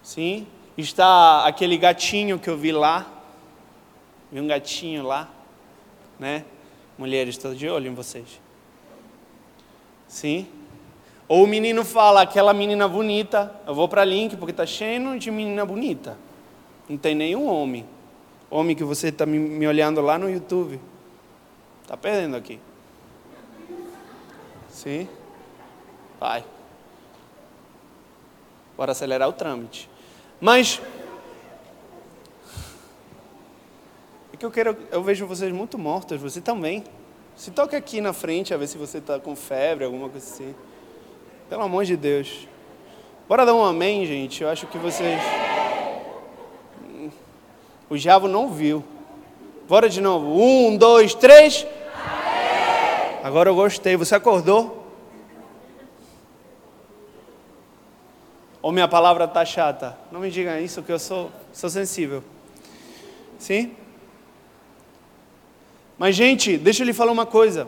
Sim? 0.09 0.47
Está 0.77 1.45
aquele 1.45 1.77
gatinho 1.77 2.39
que 2.39 2.49
eu 2.49 2.57
vi 2.57 2.71
lá. 2.71 3.05
Vi 4.31 4.39
um 4.39 4.47
gatinho 4.47 5.03
lá 5.03 5.29
né? 6.19 6.43
Mulheres, 6.97 7.35
estou 7.35 7.55
de 7.55 7.69
olho 7.69 7.89
em 7.89 7.95
vocês. 7.95 8.41
Sim? 10.07 10.47
Ou 11.27 11.43
o 11.45 11.47
menino 11.47 11.85
fala, 11.85 12.21
aquela 12.21 12.53
menina 12.53 12.87
bonita, 12.87 13.55
eu 13.65 13.73
vou 13.73 13.87
para 13.87 14.03
link 14.03 14.35
porque 14.35 14.51
está 14.51 14.65
cheio 14.65 15.17
de 15.17 15.31
menina 15.31 15.65
bonita. 15.65 16.17
Não 16.89 16.97
tem 16.97 17.15
nenhum 17.15 17.47
homem. 17.47 17.85
Homem 18.49 18.75
que 18.75 18.83
você 18.83 19.09
está 19.09 19.25
me 19.25 19.65
olhando 19.65 20.01
lá 20.01 20.17
no 20.17 20.29
YouTube. 20.29 20.79
Está 21.83 21.95
perdendo 21.95 22.35
aqui. 22.35 22.59
Sim? 24.69 25.07
Vai. 26.19 26.43
Bora 28.75 28.91
acelerar 28.91 29.29
o 29.29 29.33
trâmite. 29.33 29.89
Mas 30.41 30.81
que 34.39 34.45
eu 34.45 34.51
quero, 34.51 34.77
eu 34.89 35.03
vejo 35.03 35.27
vocês 35.27 35.51
muito 35.51 35.77
mortos, 35.77 36.19
você 36.19 36.39
também. 36.39 36.85
Se 37.35 37.51
toca 37.51 37.75
aqui 37.75 37.99
na 37.99 38.13
frente 38.13 38.53
a 38.53 38.57
ver 38.57 38.67
se 38.67 38.77
você 38.77 38.99
está 38.99 39.19
com 39.19 39.35
febre, 39.35 39.83
alguma 39.83 40.07
coisa 40.07 40.25
assim. 40.25 40.55
Pelo 41.49 41.63
amor 41.63 41.83
de 41.83 41.97
Deus. 41.97 42.47
Bora 43.27 43.45
dar 43.45 43.53
um 43.53 43.63
amém, 43.63 44.05
gente. 44.05 44.41
Eu 44.41 44.49
acho 44.49 44.65
que 44.67 44.77
vocês. 44.77 45.19
O 47.89 47.97
diabo 47.97 48.29
não 48.29 48.49
viu. 48.49 48.81
Bora 49.67 49.89
de 49.89 49.99
novo. 49.99 50.41
Um, 50.41 50.77
dois, 50.77 51.13
três. 51.13 51.67
Agora 53.21 53.49
eu 53.49 53.55
gostei. 53.55 53.97
Você 53.97 54.15
acordou? 54.15 54.78
Ou 58.61 58.71
minha 58.71 58.87
palavra 58.87 59.25
está 59.25 59.45
chata? 59.45 59.97
Não 60.11 60.19
me 60.19 60.29
diga 60.29 60.59
isso, 60.59 60.83
que 60.83 60.91
eu 60.91 60.99
sou, 60.99 61.31
sou 61.53 61.69
sensível. 61.69 62.23
Sim? 63.37 63.71
Mas, 65.97 66.15
gente, 66.15 66.57
deixa 66.57 66.83
eu 66.83 66.85
lhe 66.85 66.93
falar 66.93 67.11
uma 67.11 67.25
coisa. 67.25 67.67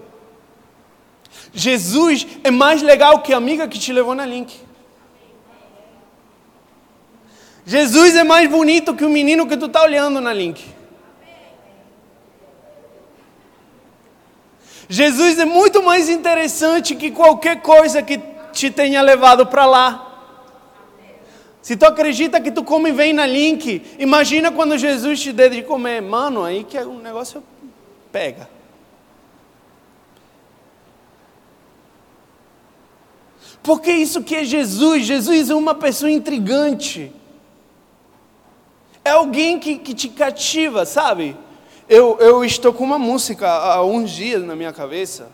Jesus 1.53 2.27
é 2.43 2.51
mais 2.51 2.81
legal 2.81 3.21
que 3.21 3.33
a 3.33 3.37
amiga 3.37 3.67
que 3.67 3.79
te 3.79 3.93
levou 3.93 4.15
na 4.15 4.25
link. 4.25 4.59
Jesus 7.65 8.15
é 8.15 8.23
mais 8.23 8.49
bonito 8.49 8.95
que 8.95 9.05
o 9.05 9.09
menino 9.09 9.47
que 9.47 9.55
tu 9.55 9.67
está 9.67 9.83
olhando 9.83 10.19
na 10.19 10.33
link. 10.33 10.65
Jesus 14.89 15.39
é 15.39 15.45
muito 15.45 15.81
mais 15.81 16.09
interessante 16.09 16.95
que 16.95 17.11
qualquer 17.11 17.61
coisa 17.61 18.01
que 18.01 18.19
te 18.51 18.69
tenha 18.69 19.01
levado 19.01 19.45
para 19.45 19.65
lá. 19.65 20.10
Se 21.61 21.77
tu 21.77 21.85
acredita 21.85 22.41
que 22.41 22.51
tu 22.51 22.63
come 22.63 22.91
bem 22.91 23.13
na 23.13 23.25
link, 23.25 23.81
imagina 23.99 24.51
quando 24.51 24.77
Jesus 24.77 25.21
te 25.21 25.31
der 25.31 25.51
de 25.51 25.61
comer. 25.61 26.01
Mano, 26.01 26.43
aí 26.43 26.63
que 26.63 26.77
é 26.77 26.85
um 26.85 26.99
negócio 26.99 27.43
Pega. 28.11 28.49
Porque 33.63 33.91
isso 33.91 34.23
que 34.23 34.35
é 34.35 34.43
Jesus? 34.43 35.05
Jesus 35.05 35.49
é 35.49 35.55
uma 35.55 35.75
pessoa 35.75 36.11
intrigante. 36.11 37.13
É 39.05 39.11
alguém 39.11 39.59
que, 39.59 39.77
que 39.77 39.93
te 39.93 40.09
cativa, 40.09 40.85
sabe? 40.85 41.37
Eu, 41.87 42.17
eu 42.19 42.43
estou 42.43 42.73
com 42.73 42.83
uma 42.83 42.99
música 42.99 43.49
há 43.49 43.83
uns 43.83 44.11
dias 44.11 44.43
na 44.43 44.55
minha 44.55 44.73
cabeça. 44.73 45.29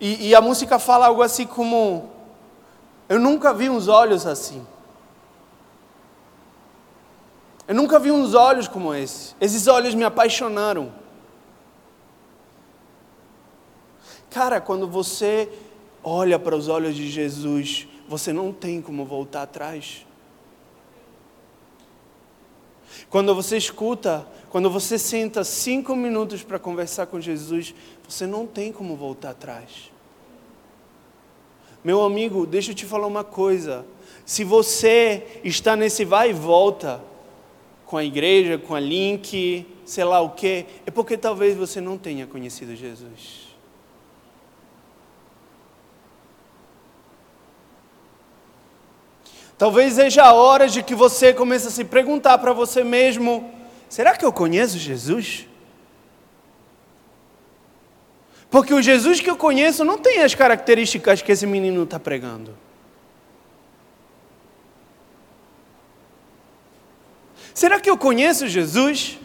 E, 0.00 0.28
e 0.28 0.34
a 0.34 0.40
música 0.40 0.78
fala 0.78 1.06
algo 1.06 1.22
assim 1.22 1.46
como: 1.46 2.10
Eu 3.08 3.20
nunca 3.20 3.54
vi 3.54 3.68
uns 3.68 3.88
olhos 3.88 4.26
assim. 4.26 4.66
Eu 7.68 7.74
nunca 7.74 7.98
vi 7.98 8.10
uns 8.10 8.34
olhos 8.34 8.68
como 8.68 8.94
esse. 8.94 9.34
Esses 9.40 9.66
olhos 9.66 9.94
me 9.94 10.04
apaixonaram. 10.04 10.92
Cara, 14.30 14.60
quando 14.60 14.86
você 14.86 15.48
olha 16.02 16.38
para 16.38 16.54
os 16.54 16.68
olhos 16.68 16.94
de 16.94 17.08
Jesus, 17.10 17.88
você 18.08 18.32
não 18.32 18.52
tem 18.52 18.80
como 18.80 19.04
voltar 19.04 19.42
atrás. 19.42 20.06
Quando 23.10 23.34
você 23.34 23.56
escuta, 23.56 24.26
quando 24.50 24.70
você 24.70 24.98
senta 24.98 25.42
cinco 25.42 25.94
minutos 25.96 26.42
para 26.42 26.58
conversar 26.58 27.06
com 27.06 27.20
Jesus, 27.20 27.74
você 28.08 28.26
não 28.26 28.46
tem 28.46 28.72
como 28.72 28.96
voltar 28.96 29.30
atrás. 29.30 29.90
Meu 31.86 32.02
amigo, 32.02 32.44
deixa 32.46 32.72
eu 32.72 32.74
te 32.74 32.84
falar 32.84 33.06
uma 33.06 33.22
coisa. 33.22 33.86
Se 34.24 34.42
você 34.42 35.40
está 35.44 35.76
nesse 35.76 36.04
vai 36.04 36.30
e 36.30 36.32
volta 36.32 37.00
com 37.84 37.96
a 37.96 38.02
igreja, 38.02 38.58
com 38.58 38.74
a 38.74 38.80
link, 38.80 39.64
sei 39.84 40.02
lá 40.02 40.20
o 40.20 40.30
quê, 40.30 40.66
é 40.84 40.90
porque 40.90 41.16
talvez 41.16 41.56
você 41.56 41.80
não 41.80 41.96
tenha 41.96 42.26
conhecido 42.26 42.74
Jesus. 42.74 43.54
Talvez 49.56 49.92
seja 49.92 50.24
a 50.24 50.32
hora 50.32 50.66
de 50.66 50.82
que 50.82 50.92
você 50.92 51.32
comece 51.32 51.68
a 51.68 51.70
se 51.70 51.84
perguntar 51.84 52.38
para 52.38 52.52
você 52.52 52.82
mesmo: 52.82 53.48
será 53.88 54.16
que 54.16 54.24
eu 54.24 54.32
conheço 54.32 54.76
Jesus? 54.76 55.46
Porque 58.50 58.72
o 58.72 58.80
Jesus 58.80 59.20
que 59.20 59.28
eu 59.28 59.36
conheço 59.36 59.84
não 59.84 59.98
tem 59.98 60.22
as 60.22 60.34
características 60.34 61.22
que 61.22 61.32
esse 61.32 61.46
menino 61.46 61.82
está 61.82 61.98
pregando. 61.98 62.56
Será 67.52 67.80
que 67.80 67.88
eu 67.88 67.96
conheço 67.96 68.46
Jesus? 68.46 69.18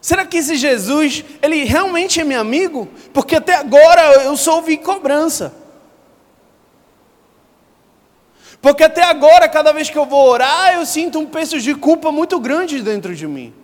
Será 0.00 0.26
que 0.26 0.36
esse 0.36 0.56
Jesus, 0.56 1.24
ele 1.40 1.64
realmente 1.64 2.20
é 2.20 2.24
meu 2.24 2.38
amigo? 2.38 2.90
Porque 3.10 3.36
até 3.36 3.54
agora 3.54 4.22
eu 4.24 4.36
só 4.36 4.56
ouvi 4.56 4.76
cobrança. 4.76 5.54
Porque 8.60 8.84
até 8.84 9.02
agora, 9.02 9.48
cada 9.48 9.72
vez 9.72 9.88
que 9.88 9.96
eu 9.96 10.04
vou 10.04 10.28
orar, 10.28 10.74
eu 10.74 10.84
sinto 10.84 11.18
um 11.18 11.26
peso 11.26 11.58
de 11.58 11.74
culpa 11.74 12.12
muito 12.12 12.38
grande 12.38 12.82
dentro 12.82 13.14
de 13.14 13.26
mim. 13.26 13.54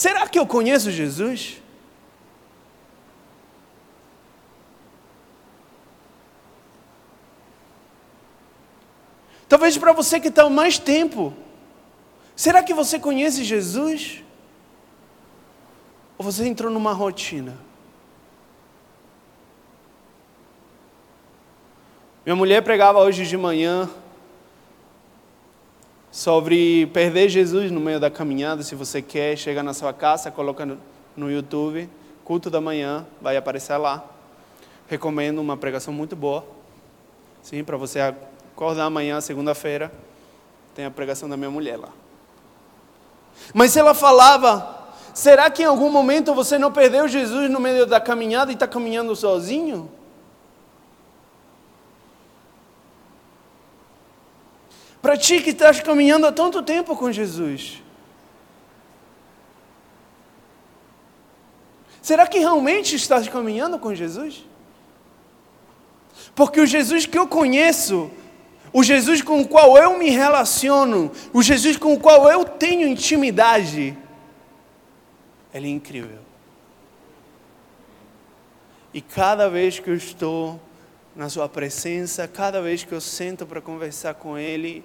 Será 0.00 0.26
que 0.26 0.38
eu 0.38 0.46
conheço 0.46 0.90
Jesus? 0.90 1.60
Talvez 9.46 9.76
para 9.76 9.92
você 9.92 10.18
que 10.18 10.28
está 10.28 10.48
mais 10.48 10.78
tempo. 10.78 11.34
Será 12.34 12.62
que 12.62 12.72
você 12.72 12.98
conhece 12.98 13.44
Jesus? 13.44 14.24
Ou 16.16 16.24
você 16.24 16.48
entrou 16.48 16.72
numa 16.72 16.94
rotina? 16.94 17.58
Minha 22.24 22.36
mulher 22.36 22.62
pregava 22.62 23.00
hoje 23.00 23.26
de 23.26 23.36
manhã 23.36 23.86
sobre 26.10 26.86
perder 26.86 27.28
Jesus 27.28 27.70
no 27.70 27.80
meio 27.80 28.00
da 28.00 28.10
caminhada. 28.10 28.62
Se 28.62 28.74
você 28.74 29.00
quer, 29.00 29.36
chega 29.36 29.62
na 29.62 29.74
sua 29.74 29.92
casa, 29.92 30.30
coloca 30.30 30.66
no 31.16 31.30
YouTube, 31.30 31.88
culto 32.24 32.50
da 32.50 32.60
manhã, 32.60 33.06
vai 33.20 33.36
aparecer 33.36 33.76
lá. 33.76 34.04
Recomendo 34.88 35.40
uma 35.40 35.56
pregação 35.56 35.92
muito 35.92 36.16
boa. 36.16 36.44
Sim, 37.42 37.64
para 37.64 37.76
você 37.76 38.00
Acordar 38.60 38.84
amanhã, 38.84 39.18
segunda-feira, 39.22 39.90
tem 40.74 40.84
a 40.84 40.90
pregação 40.90 41.26
da 41.26 41.34
minha 41.34 41.50
mulher 41.50 41.78
lá. 41.78 41.88
Mas 43.54 43.74
ela 43.74 43.94
falava, 43.94 44.92
será 45.14 45.48
que 45.48 45.62
em 45.62 45.64
algum 45.64 45.88
momento 45.88 46.34
você 46.34 46.58
não 46.58 46.70
perdeu 46.70 47.08
Jesus 47.08 47.50
no 47.50 47.58
meio 47.58 47.86
da 47.86 47.98
caminhada 47.98 48.50
e 48.50 48.54
está 48.54 48.68
caminhando 48.68 49.16
sozinho? 49.16 49.90
Para 55.00 55.16
ti 55.16 55.40
que 55.40 55.50
estás 55.50 55.80
caminhando 55.80 56.26
há 56.26 56.32
tanto 56.32 56.62
tempo 56.62 56.96
com 56.96 57.10
Jesus. 57.10 57.82
Será 62.02 62.26
que 62.26 62.38
realmente 62.38 62.96
estás 62.96 63.28
caminhando 63.28 63.78
com 63.78 63.94
Jesus? 63.94 64.44
Porque 66.34 66.60
o 66.60 66.66
Jesus 66.66 67.06
que 67.06 67.18
eu 67.18 67.26
conheço 67.26 68.10
o 68.72 68.82
Jesus 68.82 69.20
com 69.20 69.40
o 69.40 69.48
qual 69.48 69.76
eu 69.76 69.98
me 69.98 70.10
relaciono, 70.10 71.10
o 71.32 71.42
Jesus 71.42 71.76
com 71.76 71.92
o 71.94 71.98
qual 71.98 72.30
eu 72.30 72.44
tenho 72.44 72.86
intimidade, 72.86 73.96
ele 75.52 75.66
é 75.66 75.70
incrível. 75.70 76.18
E 78.94 79.00
cada 79.00 79.48
vez 79.48 79.78
que 79.80 79.90
eu 79.90 79.94
estou 79.94 80.60
na 81.14 81.28
Sua 81.28 81.48
presença, 81.48 82.26
cada 82.28 82.60
vez 82.60 82.84
que 82.84 82.92
eu 82.92 83.00
sento 83.00 83.44
para 83.44 83.60
conversar 83.60 84.14
com 84.14 84.38
Ele, 84.38 84.84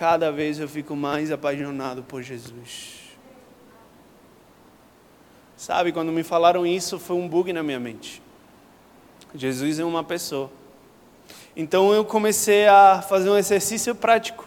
cada 0.00 0.32
vez 0.32 0.58
eu 0.58 0.66
fico 0.66 0.96
mais 0.96 1.30
apaixonado 1.30 2.02
por 2.02 2.22
Jesus. 2.22 3.00
Sabe, 5.58 5.92
quando 5.92 6.10
me 6.10 6.22
falaram 6.22 6.66
isso, 6.66 6.98
foi 6.98 7.16
um 7.16 7.28
bug 7.28 7.52
na 7.52 7.62
minha 7.62 7.78
mente. 7.78 8.22
Jesus 9.34 9.78
é 9.78 9.84
uma 9.84 10.02
pessoa. 10.02 10.50
Então 11.54 11.92
eu 11.92 12.02
comecei 12.02 12.66
a 12.66 13.02
fazer 13.02 13.28
um 13.28 13.36
exercício 13.36 13.94
prático. 13.94 14.46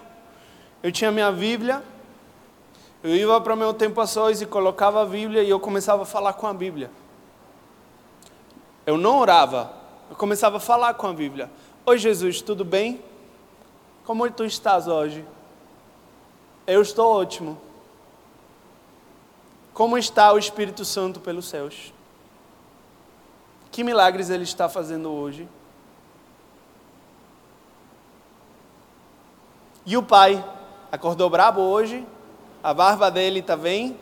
Eu 0.82 0.92
tinha 0.92 1.12
minha 1.12 1.32
Bíblia, 1.32 1.84
eu 3.04 3.16
ia 3.16 3.40
para 3.40 3.56
meu 3.56 3.76
tempo 3.76 4.02
a 4.02 4.08
sós 4.08 4.42
e 4.42 4.48
colocava 4.48 5.04
a 5.04 5.06
Bíblia 5.06 5.44
e 5.44 5.52
eu 5.52 5.60
começava 5.60 6.02
a 6.02 6.06
falar 6.08 6.34
com 6.34 6.48
a 6.48 6.54
Bíblia. 6.56 6.90
Eu 8.88 8.98
não 8.98 9.20
orava, 9.20 9.72
eu 10.10 10.16
começava 10.16 10.58
a 10.58 10.60
falar 10.60 10.96
com 10.96 11.06
a 11.06 11.14
Bíblia. 11.14 11.48
Oi 11.86 12.00
Jesus, 12.00 12.42
tudo 12.42 12.66
bem? 12.66 13.00
Como 14.04 14.28
tu 14.32 14.44
estás 14.46 14.88
hoje? 14.88 15.24
Eu 16.66 16.82
estou 16.82 17.12
ótimo. 17.12 17.58
Como 19.74 19.98
está 19.98 20.32
o 20.32 20.38
Espírito 20.38 20.86
Santo 20.86 21.20
pelos 21.20 21.46
céus? 21.46 21.94
Que 23.72 23.84
milagres 23.84 24.30
ele 24.30 24.44
está 24.44 24.70
fazendo 24.70 25.12
hoje? 25.12 25.48
E 29.86 29.98
o 29.98 30.04
pai 30.04 30.44
acordou 30.90 31.30
brabo 31.30 31.60
hoje, 31.60 32.08
a 32.64 32.74
barba 32.74 33.12
dele 33.12 33.40
está 33.40 33.58
bem, 33.58 33.98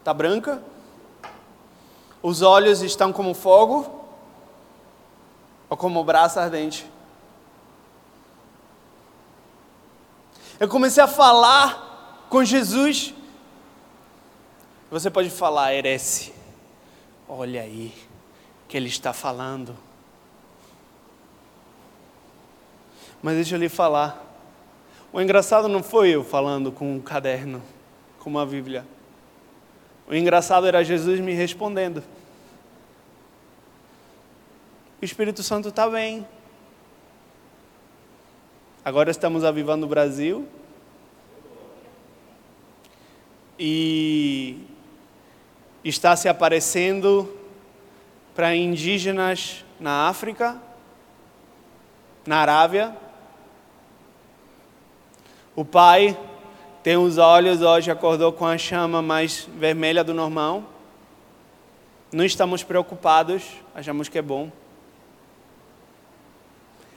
está 0.00 0.12
branca, 0.12 0.62
os 2.22 2.42
olhos 2.42 2.82
estão 2.82 3.12
como 3.12 3.32
fogo 3.32 4.04
ou 5.70 5.76
como 5.76 6.04
braço 6.04 6.38
ardente. 6.38 6.91
Eu 10.60 10.68
comecei 10.68 11.02
a 11.02 11.08
falar 11.08 12.26
com 12.28 12.44
Jesus. 12.44 13.14
Você 14.90 15.10
pode 15.10 15.30
falar, 15.30 15.74
herece. 15.74 16.32
Olha 17.28 17.62
aí 17.62 17.92
que 18.68 18.76
ele 18.76 18.88
está 18.88 19.12
falando. 19.12 19.76
Mas 23.22 23.36
deixa 23.36 23.54
eu 23.54 23.58
lhe 23.58 23.68
falar. 23.68 24.22
O 25.12 25.20
engraçado 25.20 25.68
não 25.68 25.82
foi 25.82 26.10
eu 26.10 26.24
falando 26.24 26.72
com 26.72 26.96
um 26.96 27.00
caderno, 27.00 27.62
com 28.18 28.30
uma 28.30 28.46
Bíblia. 28.46 28.84
O 30.08 30.14
engraçado 30.14 30.66
era 30.66 30.82
Jesus 30.82 31.20
me 31.20 31.32
respondendo. 31.32 32.02
O 35.00 35.04
Espírito 35.04 35.42
Santo 35.42 35.68
está 35.68 35.88
bem. 35.88 36.26
Agora 38.84 39.12
estamos 39.12 39.44
avivando 39.44 39.86
o 39.86 39.88
Brasil. 39.88 40.48
E 43.56 44.58
está 45.84 46.16
se 46.16 46.28
aparecendo 46.28 47.32
para 48.34 48.56
indígenas 48.56 49.64
na 49.78 50.08
África, 50.08 50.60
na 52.26 52.38
Arábia, 52.38 52.96
o 55.54 55.64
pai 55.64 56.18
tem 56.82 56.96
os 56.96 57.18
olhos 57.18 57.62
hoje, 57.62 57.90
acordou 57.90 58.32
com 58.32 58.46
a 58.46 58.58
chama 58.58 59.00
mais 59.00 59.48
vermelha 59.58 60.02
do 60.02 60.12
normal. 60.12 60.64
Não 62.10 62.24
estamos 62.24 62.64
preocupados, 62.64 63.44
achamos 63.74 64.08
que 64.08 64.18
é 64.18 64.22
bom. 64.22 64.50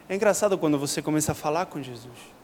É 0.08 0.16
engraçado 0.16 0.58
quando 0.58 0.78
você 0.78 1.02
começa 1.02 1.32
a 1.32 1.36
falar 1.36 1.66
com 1.66 1.82
Jesus. 1.82 2.36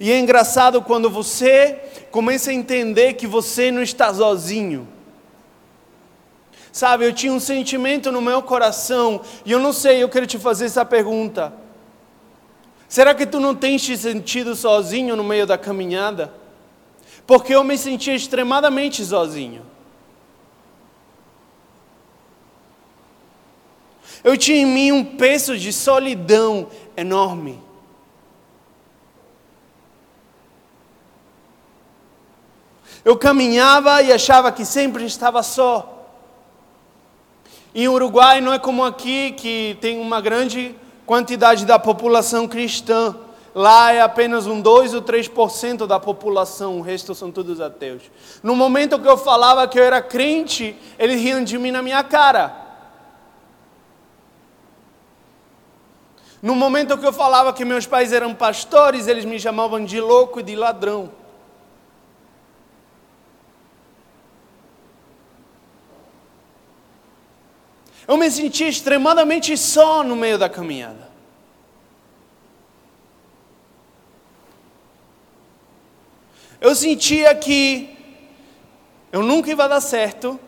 E 0.00 0.10
é 0.10 0.18
engraçado 0.18 0.82
quando 0.82 1.08
você 1.08 1.80
começa 2.10 2.50
a 2.50 2.54
entender 2.54 3.14
que 3.14 3.26
você 3.26 3.70
não 3.70 3.82
está 3.82 4.12
sozinho. 4.12 4.88
Sabe, 6.72 7.06
eu 7.06 7.12
tinha 7.12 7.32
um 7.32 7.38
sentimento 7.38 8.10
no 8.10 8.20
meu 8.20 8.42
coração, 8.42 9.20
e 9.44 9.52
eu 9.52 9.60
não 9.60 9.72
sei, 9.72 10.02
eu 10.02 10.08
quero 10.08 10.26
te 10.26 10.38
fazer 10.38 10.64
essa 10.64 10.84
pergunta. 10.84 11.52
Será 12.88 13.14
que 13.14 13.26
tu 13.26 13.38
não 13.38 13.54
tens 13.54 13.82
te 13.82 13.96
sentido 13.96 14.56
sozinho 14.56 15.14
no 15.14 15.22
meio 15.22 15.46
da 15.46 15.56
caminhada? 15.56 16.34
Porque 17.26 17.54
eu 17.54 17.62
me 17.62 17.78
sentia 17.78 18.14
extremamente 18.14 19.04
sozinho. 19.04 19.73
Eu 24.24 24.38
tinha 24.38 24.56
em 24.56 24.66
mim 24.66 24.90
um 24.90 25.04
peso 25.04 25.58
de 25.58 25.70
solidão 25.70 26.66
enorme. 26.96 27.62
Eu 33.04 33.18
caminhava 33.18 34.00
e 34.00 34.10
achava 34.10 34.50
que 34.50 34.64
sempre 34.64 35.04
estava 35.04 35.42
só. 35.42 36.08
Em 37.74 37.86
Uruguai 37.86 38.40
não 38.40 38.50
é 38.50 38.58
como 38.58 38.82
aqui, 38.82 39.32
que 39.32 39.76
tem 39.78 40.00
uma 40.00 40.22
grande 40.22 40.74
quantidade 41.04 41.66
da 41.66 41.78
população 41.78 42.48
cristã. 42.48 43.14
Lá 43.54 43.92
é 43.92 44.00
apenas 44.00 44.46
um 44.46 44.58
2 44.58 44.94
ou 44.94 45.02
3% 45.02 45.86
da 45.86 46.00
população, 46.00 46.78
o 46.78 46.82
resto 46.82 47.14
são 47.14 47.30
todos 47.30 47.60
ateus. 47.60 48.02
No 48.42 48.56
momento 48.56 48.98
que 48.98 49.06
eu 49.06 49.18
falava 49.18 49.68
que 49.68 49.78
eu 49.78 49.84
era 49.84 50.00
crente, 50.00 50.74
eles 50.98 51.20
riam 51.20 51.44
de 51.44 51.58
mim 51.58 51.70
na 51.70 51.82
minha 51.82 52.02
cara. 52.02 52.63
No 56.44 56.54
momento 56.54 56.98
que 56.98 57.06
eu 57.06 57.12
falava 57.12 57.54
que 57.54 57.64
meus 57.64 57.86
pais 57.86 58.12
eram 58.12 58.34
pastores, 58.34 59.08
eles 59.08 59.24
me 59.24 59.40
chamavam 59.40 59.82
de 59.82 59.98
louco 59.98 60.40
e 60.40 60.42
de 60.42 60.54
ladrão. 60.54 61.10
Eu 68.06 68.18
me 68.18 68.30
sentia 68.30 68.68
extremamente 68.68 69.56
só 69.56 70.04
no 70.04 70.14
meio 70.14 70.36
da 70.36 70.50
caminhada. 70.50 71.10
Eu 76.60 76.74
sentia 76.74 77.34
que 77.34 77.96
eu 79.10 79.22
nunca 79.22 79.48
ia 79.48 79.56
dar 79.56 79.80
certo. 79.80 80.38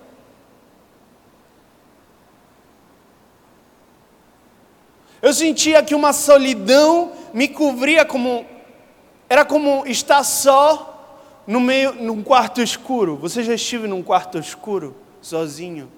Eu 5.27 5.33
sentia 5.33 5.83
que 5.83 5.93
uma 5.93 6.12
solidão 6.12 7.12
me 7.35 7.49
cobria 7.49 8.05
como 8.05 8.47
era 9.29 9.45
como 9.45 9.85
estar 9.85 10.22
só 10.22 11.43
no 11.45 11.59
meio 11.59 11.95
num 11.95 12.22
quarto 12.22 12.62
escuro. 12.62 13.16
Você 13.16 13.43
já 13.43 13.53
esteve 13.53 13.89
num 13.89 14.05
quarto 14.05 14.39
escuro 14.39 14.97
sozinho? 15.20 15.91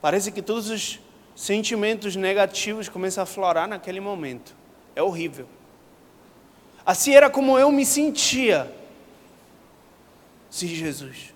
Parece 0.00 0.30
que 0.30 0.40
todos 0.40 0.70
os 0.70 1.00
sentimentos 1.34 2.14
negativos 2.14 2.88
começam 2.88 3.24
a 3.24 3.26
florar 3.26 3.66
naquele 3.66 3.98
momento. 3.98 4.54
É 4.94 5.02
horrível. 5.02 5.48
Assim 6.86 7.14
era 7.14 7.28
como 7.28 7.58
eu 7.58 7.72
me 7.72 7.84
sentia. 7.84 8.72
Sim, 10.48 10.68
Jesus. 10.68 11.34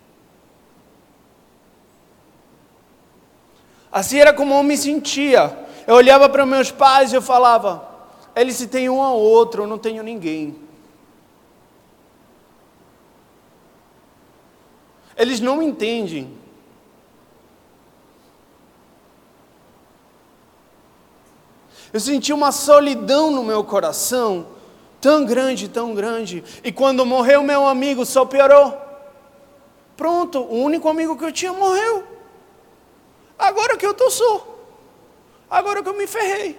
Assim 3.92 4.18
era 4.18 4.32
como 4.32 4.54
eu 4.54 4.62
me 4.62 4.76
sentia. 4.76 5.56
Eu 5.86 5.96
olhava 5.96 6.28
para 6.28 6.46
meus 6.46 6.70
pais 6.70 7.12
e 7.12 7.16
eu 7.16 7.20
falava: 7.20 7.86
eles 8.34 8.56
se 8.56 8.66
têm 8.66 8.88
um 8.88 9.02
ao 9.02 9.18
outro, 9.18 9.64
eu 9.64 9.66
não 9.66 9.76
tenho 9.76 10.02
ninguém. 10.02 10.56
Eles 15.14 15.40
não 15.40 15.62
entendem. 15.62 16.40
Eu 21.92 22.00
senti 22.00 22.32
uma 22.32 22.50
solidão 22.50 23.30
no 23.30 23.44
meu 23.44 23.62
coração, 23.62 24.46
tão 24.98 25.26
grande, 25.26 25.68
tão 25.68 25.94
grande. 25.94 26.42
E 26.64 26.72
quando 26.72 27.04
morreu 27.04 27.42
meu 27.42 27.66
amigo, 27.66 28.06
só 28.06 28.24
piorou. 28.24 28.74
Pronto, 29.94 30.40
o 30.40 30.62
único 30.62 30.88
amigo 30.88 31.18
que 31.18 31.24
eu 31.24 31.32
tinha 31.32 31.52
morreu. 31.52 32.21
Agora 33.38 33.76
que 33.76 33.86
eu 33.86 33.92
estou 33.92 34.10
só. 34.10 34.48
Agora 35.50 35.82
que 35.82 35.88
eu 35.88 35.96
me 35.96 36.06
ferrei. 36.06 36.58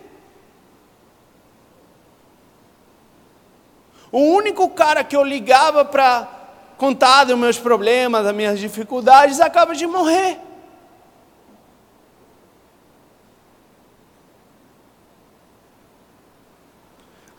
O 4.11 4.19
único 4.19 4.69
cara 4.69 5.03
que 5.03 5.15
eu 5.15 5.23
ligava 5.23 5.83
para 5.83 6.29
contar 6.77 7.23
dos 7.23 7.37
meus 7.37 7.57
problemas, 7.57 8.23
das 8.23 8.35
minhas 8.35 8.59
dificuldades, 8.59 9.39
acaba 9.39 9.73
de 9.73 9.87
morrer. 9.87 10.39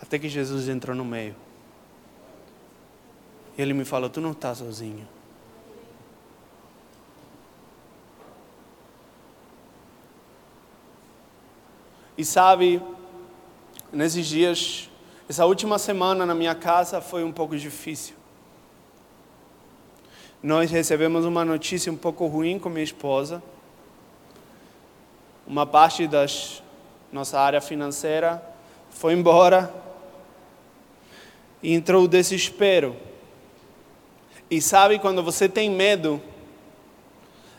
Até 0.02 0.18
que 0.18 0.28
Jesus 0.28 0.68
entrou 0.68 0.96
no 0.96 1.04
meio. 1.04 1.36
E 3.56 3.62
ele 3.62 3.72
me 3.72 3.84
falou: 3.84 4.10
Tu 4.10 4.20
não 4.20 4.32
está 4.32 4.54
sozinho. 4.54 5.08
E 12.16 12.24
sabe, 12.24 12.80
nesses 13.92 14.26
dias, 14.26 14.88
essa 15.28 15.44
última 15.46 15.78
semana 15.78 16.24
na 16.24 16.34
minha 16.34 16.54
casa 16.54 17.00
foi 17.00 17.24
um 17.24 17.32
pouco 17.32 17.56
difícil. 17.56 18.14
Nós 20.42 20.70
recebemos 20.70 21.24
uma 21.24 21.44
notícia 21.44 21.90
um 21.90 21.96
pouco 21.96 22.26
ruim 22.26 22.58
com 22.58 22.68
minha 22.68 22.84
esposa. 22.84 23.42
Uma 25.46 25.66
parte 25.66 26.06
da 26.06 26.26
nossa 27.10 27.40
área 27.40 27.60
financeira 27.60 28.42
foi 28.90 29.14
embora 29.14 29.74
e 31.62 31.72
entrou 31.72 32.04
o 32.04 32.08
desespero. 32.08 32.94
E 34.50 34.60
sabe 34.60 34.98
quando 34.98 35.22
você 35.22 35.48
tem 35.48 35.70
medo, 35.70 36.22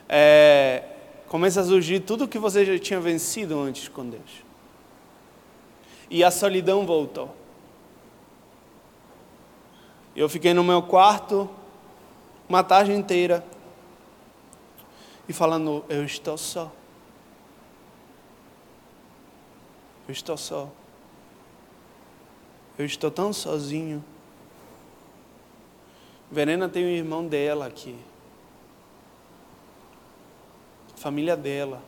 é, 0.07 0.83
começa 1.27 1.61
a 1.61 1.63
surgir 1.63 2.01
tudo 2.01 2.27
que 2.27 2.37
você 2.37 2.63
já 2.63 2.77
tinha 2.77 2.99
vencido 2.99 3.59
antes 3.59 3.87
com 3.87 4.07
Deus. 4.07 4.44
E 6.09 6.23
a 6.23 6.31
solidão 6.31 6.85
voltou. 6.85 7.35
Eu 10.15 10.29
fiquei 10.29 10.53
no 10.53 10.63
meu 10.63 10.81
quarto 10.81 11.49
uma 12.47 12.63
tarde 12.63 12.93
inteira 12.93 13.45
e 15.27 15.33
falando: 15.33 15.83
Eu 15.89 16.05
estou 16.05 16.37
só. 16.37 16.71
Eu 20.07 20.11
estou 20.11 20.37
só. 20.37 20.69
Eu 22.77 22.85
estou 22.85 23.09
tão 23.09 23.33
sozinho. 23.33 24.03
Verena 26.29 26.69
tem 26.69 26.85
um 26.85 26.89
irmão 26.89 27.25
dela 27.25 27.65
aqui. 27.65 27.95
Família 30.95 31.35
dela. 31.35 31.81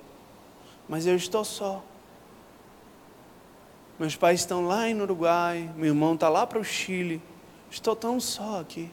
Mas 0.88 1.06
eu 1.06 1.16
estou 1.16 1.44
só. 1.44 1.84
Meus 4.00 4.16
pais 4.16 4.42
estão 4.42 4.66
lá 4.66 4.88
no 4.90 5.04
Uruguai, 5.04 5.72
meu 5.76 5.88
irmão 5.88 6.14
está 6.14 6.30
lá 6.30 6.46
para 6.46 6.60
o 6.60 6.64
Chile. 6.64 7.22
Estou 7.70 7.96
tão 7.96 8.20
só 8.20 8.62
aqui. 8.62 8.92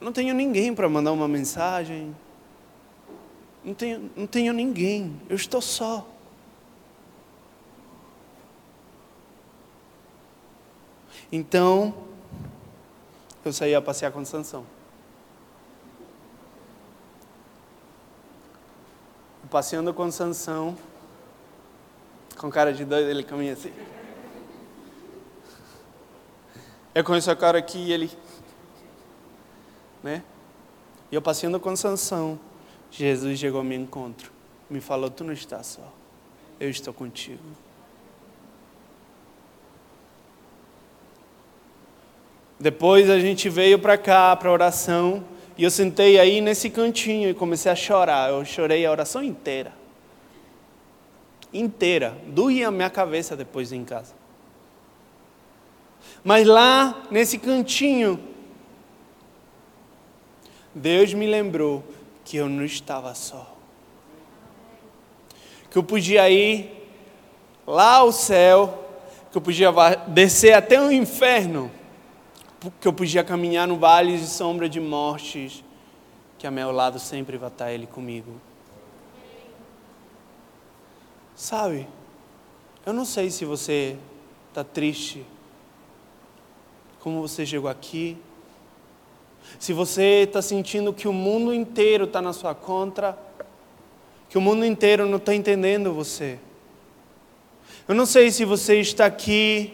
Não 0.00 0.12
tenho 0.12 0.34
ninguém 0.34 0.74
para 0.74 0.88
mandar 0.88 1.12
uma 1.12 1.26
mensagem. 1.26 2.14
Não 3.64 3.74
tenho, 3.74 4.10
não 4.14 4.26
tenho 4.26 4.52
ninguém. 4.52 5.20
Eu 5.28 5.34
estou 5.34 5.60
só. 5.60 6.06
Então, 11.32 11.92
eu 13.44 13.52
saí 13.52 13.74
a 13.74 13.82
passear 13.82 14.12
com 14.12 14.24
Sansão. 14.24 14.75
Passeando 19.50 19.94
com 19.94 20.10
Sansão, 20.10 20.76
com 22.36 22.50
cara 22.50 22.72
de 22.72 22.84
doido, 22.84 23.08
ele 23.08 23.22
caminha 23.22 23.52
assim. 23.52 23.72
Eu 26.94 27.04
conheço 27.04 27.30
a 27.30 27.36
cara 27.36 27.58
aqui 27.58 27.78
e 27.78 27.92
ele. 27.92 28.10
Né? 30.02 30.22
E 31.10 31.14
eu 31.14 31.22
passeando 31.22 31.60
com 31.60 31.76
Sansão, 31.76 32.38
Jesus 32.90 33.38
chegou 33.38 33.58
ao 33.58 33.64
meu 33.64 33.78
encontro. 33.78 34.32
Me 34.68 34.80
falou: 34.80 35.10
Tu 35.10 35.22
não 35.22 35.32
estás 35.32 35.66
só, 35.66 35.92
eu 36.58 36.68
estou 36.68 36.92
contigo. 36.92 37.42
Depois 42.58 43.10
a 43.10 43.20
gente 43.20 43.48
veio 43.50 43.78
para 43.78 43.98
cá, 43.98 44.34
para 44.34 44.50
oração, 44.50 45.22
e 45.58 45.64
eu 45.64 45.70
sentei 45.70 46.18
aí 46.18 46.40
nesse 46.40 46.68
cantinho 46.68 47.30
e 47.30 47.34
comecei 47.34 47.72
a 47.72 47.74
chorar. 47.74 48.30
Eu 48.30 48.44
chorei 48.44 48.84
a 48.84 48.90
oração 48.90 49.22
inteira. 49.22 49.72
Inteira. 51.52 52.16
Doía 52.26 52.68
a 52.68 52.70
minha 52.70 52.90
cabeça 52.90 53.34
depois 53.34 53.72
em 53.72 53.82
casa. 53.82 54.14
Mas 56.22 56.46
lá, 56.46 57.02
nesse 57.10 57.38
cantinho, 57.38 58.20
Deus 60.74 61.14
me 61.14 61.26
lembrou 61.26 61.82
que 62.22 62.36
eu 62.36 62.48
não 62.48 62.64
estava 62.64 63.14
só. 63.14 63.56
Que 65.70 65.78
eu 65.78 65.82
podia 65.82 66.28
ir 66.28 66.70
lá 67.66 67.96
ao 67.96 68.12
céu, 68.12 68.86
que 69.32 69.38
eu 69.38 69.40
podia 69.40 69.72
descer 70.08 70.52
até 70.52 70.78
o 70.80 70.92
inferno 70.92 71.70
que 72.80 72.88
eu 72.88 72.92
podia 72.92 73.22
caminhar 73.22 73.66
no 73.66 73.76
vale 73.78 74.16
de 74.16 74.26
sombra 74.26 74.68
de 74.68 74.80
mortes, 74.80 75.64
que 76.38 76.46
a 76.46 76.50
meu 76.50 76.70
lado 76.72 76.98
sempre 76.98 77.36
vai 77.36 77.48
estar 77.48 77.72
Ele 77.72 77.86
comigo. 77.86 78.40
Sabe, 81.34 81.86
eu 82.84 82.92
não 82.92 83.04
sei 83.04 83.30
se 83.30 83.44
você 83.44 83.96
está 84.48 84.64
triste, 84.64 85.24
como 87.00 87.20
você 87.20 87.44
chegou 87.44 87.68
aqui, 87.68 88.16
se 89.58 89.72
você 89.72 90.22
está 90.24 90.40
sentindo 90.42 90.92
que 90.92 91.06
o 91.06 91.12
mundo 91.12 91.54
inteiro 91.54 92.04
está 92.04 92.20
na 92.20 92.32
sua 92.32 92.54
contra, 92.54 93.18
que 94.28 94.36
o 94.36 94.40
mundo 94.40 94.64
inteiro 94.64 95.06
não 95.06 95.18
está 95.18 95.34
entendendo 95.34 95.92
você. 95.92 96.38
Eu 97.86 97.94
não 97.94 98.06
sei 98.06 98.30
se 98.30 98.44
você 98.44 98.80
está 98.80 99.06
aqui 99.06 99.72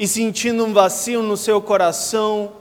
e 0.00 0.08
sentindo 0.08 0.64
um 0.64 0.72
vazio 0.72 1.22
no 1.22 1.36
seu 1.36 1.60
coração, 1.60 2.52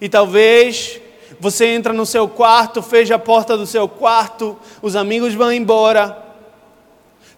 e 0.00 0.08
talvez 0.08 1.00
você 1.38 1.66
entra 1.66 1.92
no 1.92 2.04
seu 2.04 2.26
quarto, 2.28 2.82
fecha 2.82 3.14
a 3.14 3.20
porta 3.20 3.56
do 3.56 3.64
seu 3.68 3.88
quarto, 3.88 4.58
os 4.82 4.96
amigos 4.96 5.32
vão 5.32 5.52
embora. 5.52 6.26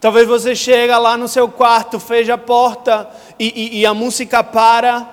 Talvez 0.01 0.27
você 0.27 0.57
chega 0.57 0.97
lá 0.97 1.19
no 1.19 1.29
seu 1.29 1.47
quarto, 1.47 2.01
fecha 2.01 2.35
a 2.35 2.39
porta 2.39 3.11
e, 3.39 3.77
e, 3.77 3.81
e 3.81 3.87
a 3.87 3.93
música 3.93 4.43
para. 4.43 5.07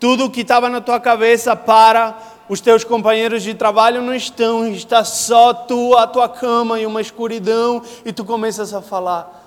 Tudo 0.00 0.28
que 0.28 0.40
estava 0.40 0.68
na 0.68 0.80
tua 0.80 0.98
cabeça 0.98 1.54
para. 1.54 2.18
Os 2.48 2.60
teus 2.60 2.82
companheiros 2.82 3.44
de 3.44 3.54
trabalho 3.54 4.02
não 4.02 4.14
estão, 4.14 4.66
está 4.66 5.04
só 5.04 5.54
tu, 5.54 5.96
a 5.96 6.08
tua 6.08 6.28
cama 6.28 6.80
e 6.80 6.84
uma 6.84 7.00
escuridão, 7.00 7.80
e 8.04 8.12
tu 8.12 8.24
começas 8.24 8.74
a 8.74 8.82
falar: 8.82 9.41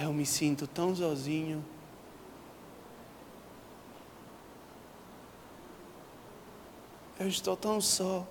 Eu 0.00 0.12
me 0.12 0.24
sinto 0.24 0.64
tão 0.64 0.94
sozinho. 0.94 1.64
Eu 7.18 7.26
estou 7.26 7.56
tão 7.56 7.80
só. 7.80 8.24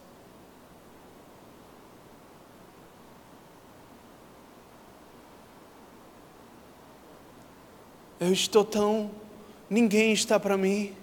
Eu 8.17 8.31
estou 8.31 8.63
tão. 8.63 9.11
Ninguém 9.69 10.13
está 10.13 10.39
para 10.39 10.55
mim. 10.55 10.95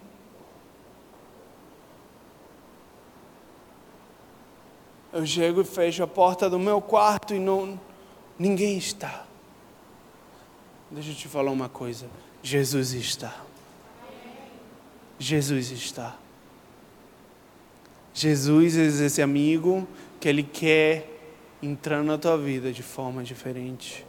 Eu 5.12 5.26
chego 5.26 5.60
e 5.60 5.64
fecho 5.64 6.02
a 6.02 6.06
porta 6.06 6.48
do 6.48 6.58
meu 6.58 6.80
quarto 6.80 7.34
e 7.34 7.38
não. 7.38 7.78
Ninguém 8.38 8.78
está. 8.78 9.26
Deixa 10.94 11.10
eu 11.10 11.14
te 11.16 11.26
falar 11.26 11.50
uma 11.50 11.68
coisa. 11.68 12.06
Jesus 12.40 12.92
está. 12.92 13.34
Jesus 15.18 15.72
está. 15.72 16.16
Jesus 18.14 18.78
é 18.78 19.04
esse 19.04 19.20
amigo 19.20 19.88
que 20.20 20.28
ele 20.28 20.44
quer 20.44 21.10
entrar 21.60 22.04
na 22.04 22.16
tua 22.16 22.38
vida 22.38 22.72
de 22.72 22.80
forma 22.80 23.24
diferente. 23.24 24.06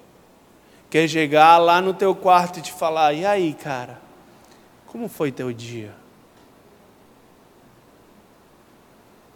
Quer 0.87 1.07
chegar 1.07 1.57
lá 1.57 1.81
no 1.81 1.91
teu 1.91 2.15
quarto 2.15 2.59
e 2.59 2.61
te 2.61 2.71
falar: 2.71 3.13
"E 3.13 3.25
aí, 3.25 3.55
cara? 3.55 3.99
Como 4.85 5.09
foi 5.09 5.31
teu 5.31 5.51
dia? 5.51 5.91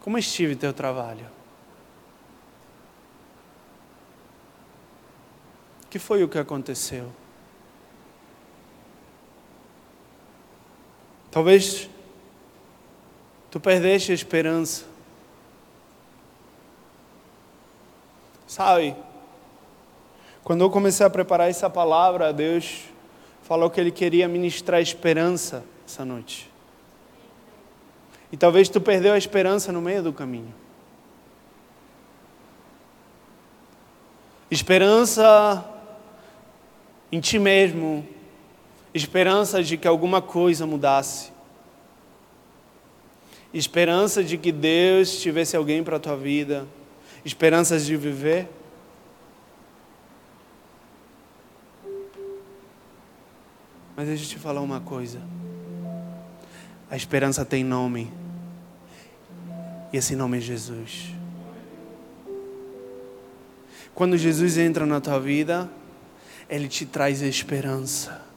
Como 0.02 0.16
estive 0.16 0.54
teu 0.54 0.72
trabalho? 0.72 1.26
Que 5.90 5.98
foi 5.98 6.22
o 6.22 6.28
que 6.28 6.38
aconteceu?" 6.38 7.10
Talvez 11.30 11.88
Tu 13.50 13.58
perdeste 13.58 14.12
a 14.12 14.14
esperança. 14.14 14.84
Sabe? 18.46 18.94
Quando 20.44 20.62
eu 20.62 20.70
comecei 20.70 21.04
a 21.04 21.10
preparar 21.10 21.50
essa 21.50 21.68
palavra, 21.68 22.32
Deus 22.32 22.84
falou 23.42 23.68
que 23.68 23.80
Ele 23.80 23.90
queria 23.90 24.28
ministrar 24.28 24.80
esperança 24.80 25.64
essa 25.84 26.04
noite. 26.04 26.48
E 28.30 28.36
talvez 28.36 28.68
tu 28.68 28.80
perdeu 28.80 29.12
a 29.12 29.18
esperança 29.18 29.72
no 29.72 29.82
meio 29.82 30.02
do 30.02 30.12
caminho. 30.12 30.54
Esperança 34.48 35.64
em 37.10 37.20
ti 37.20 37.38
mesmo, 37.38 38.06
esperança 38.92 39.62
de 39.62 39.76
que 39.76 39.86
alguma 39.86 40.20
coisa 40.20 40.66
mudasse 40.66 41.30
esperança 43.52 44.22
de 44.22 44.38
que 44.38 44.52
Deus 44.52 45.20
tivesse 45.20 45.56
alguém 45.56 45.82
para 45.82 45.96
a 45.96 46.00
tua 46.00 46.16
vida, 46.16 46.66
esperanças 47.24 47.84
de 47.84 47.96
viver. 47.96 48.48
Mas 53.96 54.06
deixa 54.08 54.24
eu 54.24 54.28
te 54.28 54.38
falar 54.38 54.60
uma 54.60 54.80
coisa. 54.80 55.20
A 56.90 56.96
esperança 56.96 57.44
tem 57.44 57.62
nome. 57.62 58.10
E 59.92 59.96
esse 59.96 60.14
nome 60.14 60.38
é 60.38 60.40
Jesus. 60.40 61.12
Quando 63.94 64.16
Jesus 64.16 64.56
entra 64.56 64.86
na 64.86 65.00
tua 65.00 65.18
vida, 65.18 65.68
Ele 66.48 66.68
te 66.68 66.86
traz 66.86 67.20
esperança. 67.20 68.29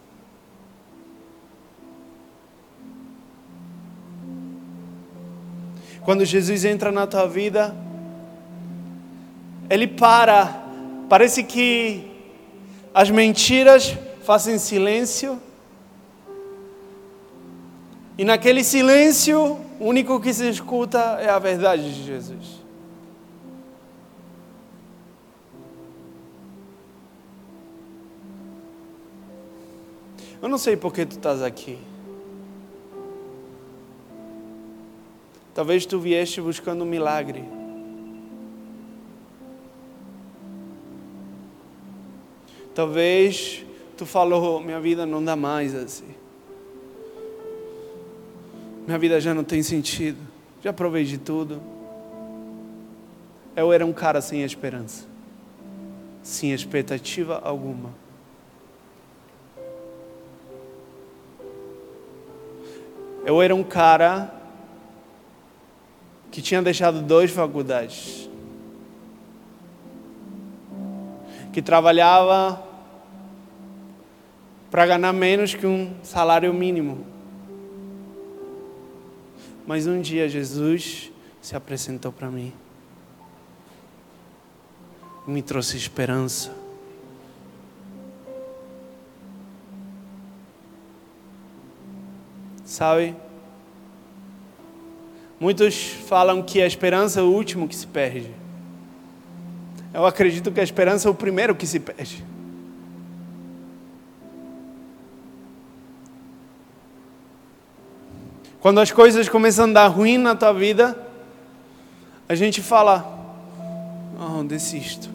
Quando 6.06 6.26
Jesus 6.26 6.66
entra 6.66 6.92
na 6.92 7.08
tua 7.08 7.28
vida, 7.28 7.76
ele 9.70 9.88
para. 9.88 10.62
Parece 11.08 11.44
que 11.44 12.12
as 12.94 13.10
mentiras 13.10 13.98
fazem 14.24 14.58
silêncio. 14.58 15.42
E 18.18 18.26
naquele 18.26 18.64
silêncio, 18.64 19.60
o 19.80 19.86
único 19.86 20.20
que 20.20 20.34
se 20.34 20.50
escuta 20.50 21.00
é 21.20 21.30
a 21.30 21.40
verdade 21.40 21.94
de 21.94 22.04
Jesus. 22.04 22.64
Eu 30.42 30.50
não 30.50 30.58
sei 30.58 30.76
por 30.76 30.94
que 30.94 31.06
tu 31.06 31.16
estás 31.16 31.42
aqui. 31.42 31.80
Talvez 35.54 35.86
tu 35.86 36.00
vieste 36.00 36.42
buscando 36.42 36.84
um 36.84 36.88
milagre. 36.88 37.44
Talvez 42.74 43.64
tu 43.96 44.06
falou, 44.06 44.60
minha 44.60 44.80
vida 44.80 45.06
não 45.06 45.24
dá 45.24 45.36
mais 45.36 45.76
assim. 45.76 46.16
Minha 48.88 48.98
vida 48.98 49.22
já 49.22 49.34
não 49.34 49.44
tem 49.44 49.62
sentido. 49.62 50.18
Já 50.62 50.74
provei 50.74 51.04
de 51.04 51.20
tudo. 51.20 51.62
Eu 53.56 53.72
era 53.72 53.86
um 53.86 53.94
cara 53.94 54.22
sem 54.22 54.42
esperança. 54.42 55.06
Sem 56.24 56.52
expectativa 56.52 57.40
alguma. 57.44 57.92
Eu 63.24 63.42
era 63.42 63.54
um 63.54 63.64
cara 63.64 64.43
que 66.34 66.42
tinha 66.42 66.64
deixado 66.64 67.00
duas 67.00 67.30
faculdades, 67.30 68.28
que 71.54 71.62
trabalhava 71.62 72.60
para 74.72 74.88
ganhar 74.88 75.14
menos 75.14 75.54
que 75.54 75.68
um 75.68 75.94
salário 76.02 76.52
mínimo. 76.52 77.06
Mas 79.68 79.86
um 79.86 80.02
dia 80.02 80.28
Jesus 80.28 81.12
se 81.40 81.56
apresentou 81.56 82.12
para 82.12 82.32
mim, 82.32 82.52
me 85.28 85.44
trouxe 85.44 85.78
esperança. 85.78 86.52
Sabe? 92.66 93.16
Muitos 95.44 95.88
falam 96.08 96.42
que 96.42 96.62
a 96.62 96.66
esperança 96.66 97.20
é 97.20 97.22
o 97.22 97.26
último 97.26 97.68
que 97.68 97.76
se 97.76 97.86
perde. 97.86 98.32
Eu 99.94 100.06
acredito 100.06 100.50
que 100.54 100.62
a 100.62 100.64
esperança 100.64 101.10
é 101.10 101.12
o 101.12 101.14
primeiro 101.14 101.54
que 101.54 101.68
se 101.68 101.82
perde. 101.82 102.24
Quando 108.62 108.80
as 108.80 108.90
coisas 108.90 109.28
começam 109.28 109.70
a 109.70 109.74
dar 109.74 109.88
ruim 109.88 110.18
na 110.18 110.34
tua 110.34 110.54
vida, 110.54 110.98
a 112.30 112.36
gente 112.36 112.62
fala: 112.62 113.06
Oh, 114.18 114.46
desisto. 114.46 115.10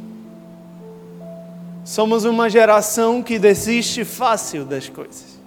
Somos 1.86 2.26
uma 2.26 2.50
geração 2.50 3.22
que 3.22 3.38
desiste 3.38 4.04
fácil 4.04 4.66
das 4.66 4.90
coisas. 4.90 5.37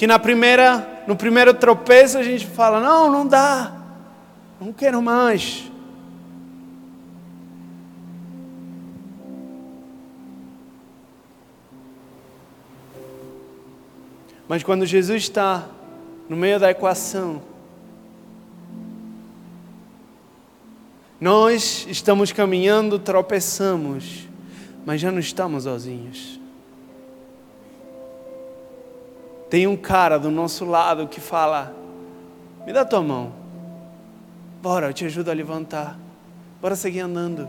Que 0.00 0.06
na 0.06 0.18
primeira, 0.18 1.04
no 1.06 1.14
primeiro 1.14 1.52
tropeço 1.52 2.16
a 2.16 2.22
gente 2.22 2.46
fala: 2.46 2.80
não, 2.80 3.12
não 3.12 3.26
dá, 3.26 3.70
não 4.58 4.72
quero 4.72 5.02
mais. 5.02 5.70
Mas 14.48 14.62
quando 14.62 14.86
Jesus 14.86 15.24
está 15.24 15.68
no 16.30 16.34
meio 16.34 16.58
da 16.58 16.70
equação, 16.70 17.42
nós 21.20 21.86
estamos 21.90 22.32
caminhando, 22.32 22.98
tropeçamos, 22.98 24.26
mas 24.86 24.98
já 24.98 25.12
não 25.12 25.18
estamos 25.18 25.64
sozinhos. 25.64 26.39
Tem 29.50 29.66
um 29.66 29.76
cara 29.76 30.16
do 30.16 30.30
nosso 30.30 30.64
lado 30.64 31.08
que 31.08 31.20
fala: 31.20 31.74
Me 32.64 32.72
dá 32.72 32.84
tua 32.84 33.02
mão. 33.02 33.32
Bora, 34.62 34.86
eu 34.86 34.92
te 34.92 35.04
ajudo 35.04 35.30
a 35.30 35.34
levantar. 35.34 35.98
Bora 36.62 36.76
seguir 36.76 37.00
andando. 37.00 37.48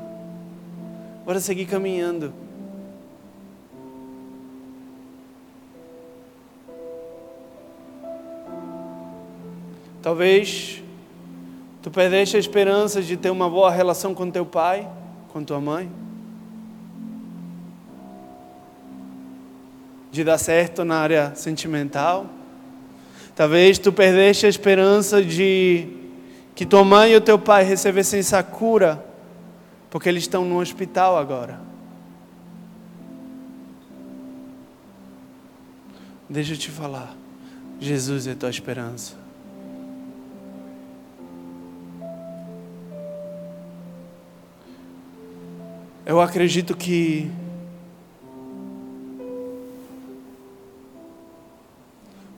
Bora 1.24 1.40
seguir 1.40 1.68
caminhando. 1.68 2.34
Talvez 10.02 10.82
tu 11.84 11.92
perdeste 11.92 12.36
a 12.36 12.40
esperança 12.40 13.04
de 13.04 13.16
ter 13.16 13.30
uma 13.30 13.48
boa 13.48 13.70
relação 13.70 14.16
com 14.16 14.32
teu 14.32 14.46
pai, 14.46 14.90
com 15.32 15.44
tua 15.44 15.62
mãe. 15.62 15.92
De 20.12 20.24
dar 20.24 20.38
certo 20.38 20.84
na 20.84 20.98
área 20.98 21.34
sentimental. 21.36 22.28
Talvez 23.36 23.80
tu 23.80 23.94
perdeste 23.94 24.46
a 24.46 24.50
esperança 24.50 25.24
de 25.24 25.88
que 26.54 26.66
tua 26.66 26.84
mãe 26.84 27.14
e 27.14 27.16
o 27.16 27.22
teu 27.22 27.40
pai 27.40 27.64
recebessem 27.64 28.20
essa 28.20 28.44
cura, 28.44 29.04
porque 29.90 30.10
eles 30.10 30.24
estão 30.24 30.46
no 30.46 30.60
hospital 30.60 31.18
agora. 31.18 31.60
Deixa 36.30 36.54
eu 36.54 36.58
te 36.58 36.70
falar, 36.70 37.16
Jesus 37.80 38.28
é 38.28 38.36
tua 38.36 38.50
esperança. 38.50 39.16
Eu 46.06 46.20
acredito 46.20 46.76
que 46.76 47.32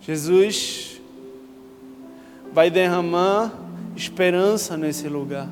Jesus 0.06 1.02
vai 2.52 2.70
derramar 2.70 3.54
esperança 3.96 4.76
nesse 4.76 5.08
lugar. 5.08 5.48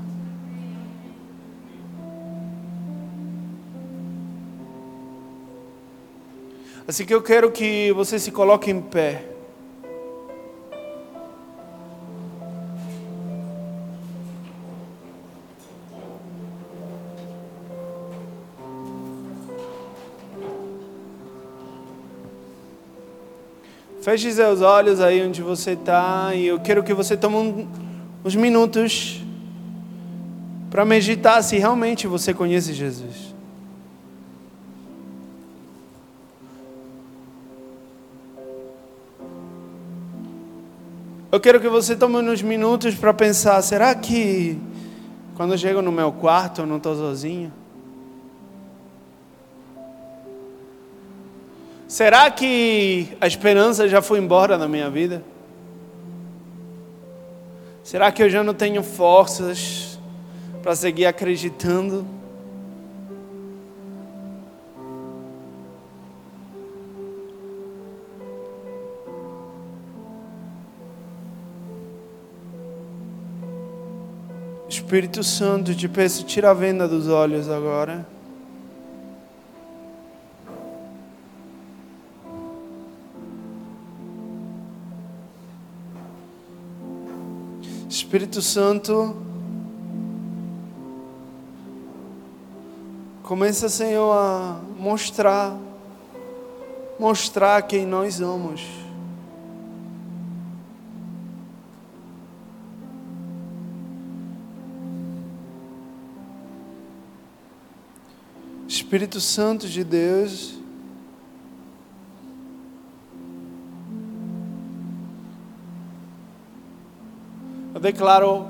Assim 6.86 7.06
que 7.06 7.14
eu 7.14 7.22
quero 7.22 7.50
que 7.50 7.94
você 7.94 8.20
se 8.20 8.30
coloque 8.30 8.70
em 8.70 8.82
pé. 8.82 9.31
Feche 24.02 24.32
seus 24.32 24.62
olhos 24.62 25.00
aí 25.00 25.22
onde 25.22 25.44
você 25.44 25.74
está 25.74 26.34
e 26.34 26.48
eu 26.48 26.60
quero 26.60 26.82
que 26.82 26.92
você 26.92 27.16
tome 27.16 27.36
um, 27.36 27.68
uns 28.26 28.36
minutos 28.36 29.22
para 30.72 30.84
meditar 30.84 31.44
se 31.44 31.60
realmente 31.60 32.08
você 32.08 32.34
conhece 32.34 32.74
Jesus. 32.74 33.32
Eu 41.32 41.40
quero 41.40 41.62
que 41.62 41.70
você 41.70 41.96
tome 41.96 42.18
uns 42.18 42.42
minutos 42.42 42.96
para 42.96 43.14
pensar: 43.14 43.62
será 43.62 43.94
que 43.94 44.60
quando 45.36 45.54
eu 45.54 45.58
chego 45.60 45.80
no 45.80 45.92
meu 45.92 46.12
quarto 46.12 46.62
eu 46.62 46.66
não 46.66 46.78
estou 46.78 46.96
sozinho? 46.96 47.61
Será 52.02 52.32
que 52.32 53.16
a 53.22 53.28
esperança 53.28 53.88
já 53.88 54.02
foi 54.02 54.18
embora 54.18 54.58
da 54.58 54.68
minha 54.68 54.90
vida? 54.90 55.24
Será 57.84 58.12
que 58.12 58.24
eu 58.24 58.28
já 58.28 58.44
não 58.44 58.56
tenho 58.56 58.82
forças 58.82 60.00
para 60.64 60.76
seguir 60.76 61.06
acreditando? 61.06 62.04
Espírito 74.68 75.24
Santo, 75.24 75.76
te 75.76 75.88
peço, 75.88 76.24
tira 76.24 76.50
a 76.50 76.54
venda 76.56 76.88
dos 76.88 77.08
olhos 77.08 77.48
agora. 77.48 78.08
Espírito 88.12 88.42
Santo, 88.42 89.16
começa, 93.24 93.70
Senhor, 93.70 94.12
a 94.12 94.60
mostrar, 94.78 95.58
mostrar 97.00 97.62
quem 97.62 97.86
nós 97.86 98.16
somos. 98.16 98.68
Espírito 108.68 109.22
Santo 109.22 109.70
de 109.70 109.86
Deus, 109.86 110.61
Eu 117.82 117.84
declaro 117.84 118.46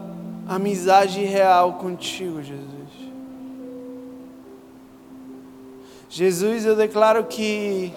amizade 0.46 1.24
real 1.24 1.76
contigo, 1.76 2.44
Jesus. 2.44 2.92
Jesus, 6.10 6.66
eu 6.66 6.76
declaro 6.76 7.24
que 7.24 7.94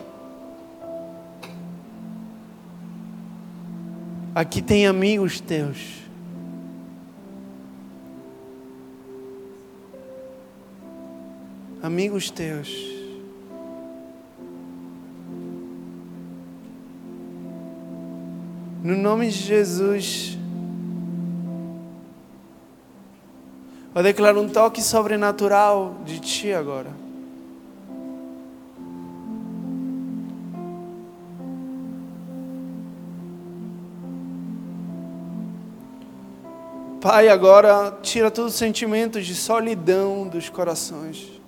aqui 4.32 4.62
tem 4.62 4.86
amigos 4.86 5.40
teus. 5.40 6.04
Amigos 11.82 12.30
teus. 12.30 12.72
No 18.84 18.96
nome 18.96 19.26
de 19.26 19.32
Jesus. 19.32 20.43
Eu 23.94 24.02
declaro 24.02 24.40
um 24.40 24.48
toque 24.48 24.82
sobrenatural 24.82 25.94
de 26.04 26.18
Ti 26.18 26.52
agora. 26.52 26.90
Pai, 37.00 37.28
agora 37.28 37.96
tira 38.02 38.30
todos 38.30 38.54
os 38.54 38.58
sentimentos 38.58 39.24
de 39.26 39.34
solidão 39.34 40.26
dos 40.26 40.48
corações. 40.48 41.43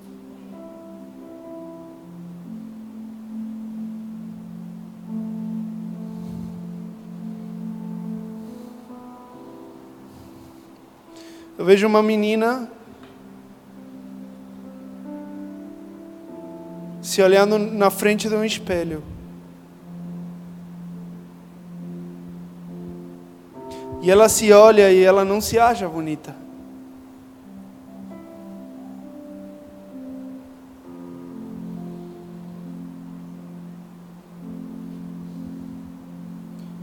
Vejo 11.66 11.84
uma 11.88 12.00
menina 12.00 12.70
se 17.02 17.20
olhando 17.20 17.58
na 17.58 17.90
frente 17.90 18.28
de 18.28 18.36
um 18.36 18.44
espelho. 18.44 19.02
E 24.00 24.08
ela 24.08 24.28
se 24.28 24.52
olha 24.52 24.92
e 24.92 25.02
ela 25.02 25.24
não 25.24 25.40
se 25.40 25.58
acha 25.58 25.88
bonita. 25.88 26.36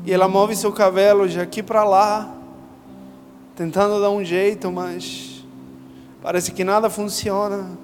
E 0.05 0.11
ela 0.11 0.27
move 0.27 0.57
seu 0.57 0.73
cabelo 0.73 1.29
de 1.29 1.39
aqui 1.39 1.63
para 1.63 1.86
lá 1.86 2.43
tentando 3.56 4.01
dar 4.01 4.10
um 4.10 4.24
jeito, 4.24 4.72
mas 4.72 5.45
parece 6.22 6.51
que 6.51 6.64
nada 6.64 6.89
funciona. 6.89 7.78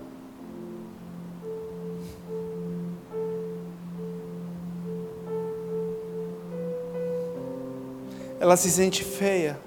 Ela 8.40 8.56
se 8.56 8.72
sente 8.72 9.04
feia. 9.04 9.60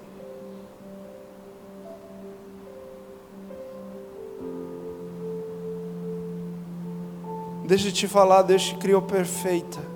Deixa 7.65 7.87
eu 7.87 7.91
te 7.93 8.07
falar, 8.07 8.41
Deus 8.41 8.63
te 8.63 8.75
criou 8.75 9.01
perfeita. 9.01 9.92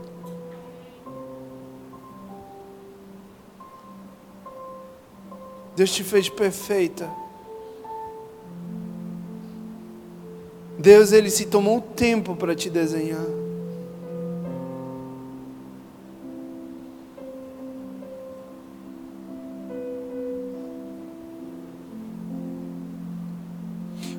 Deus 5.78 5.91
te 5.91 6.03
fez 6.03 6.28
perfeita. 6.28 7.07
Deus 10.80 11.11
ele 11.11 11.30
se 11.30 11.45
tomou 11.45 11.80
tempo 11.80 12.36
para 12.36 12.55
te 12.55 12.67
desenhar. 12.67 13.28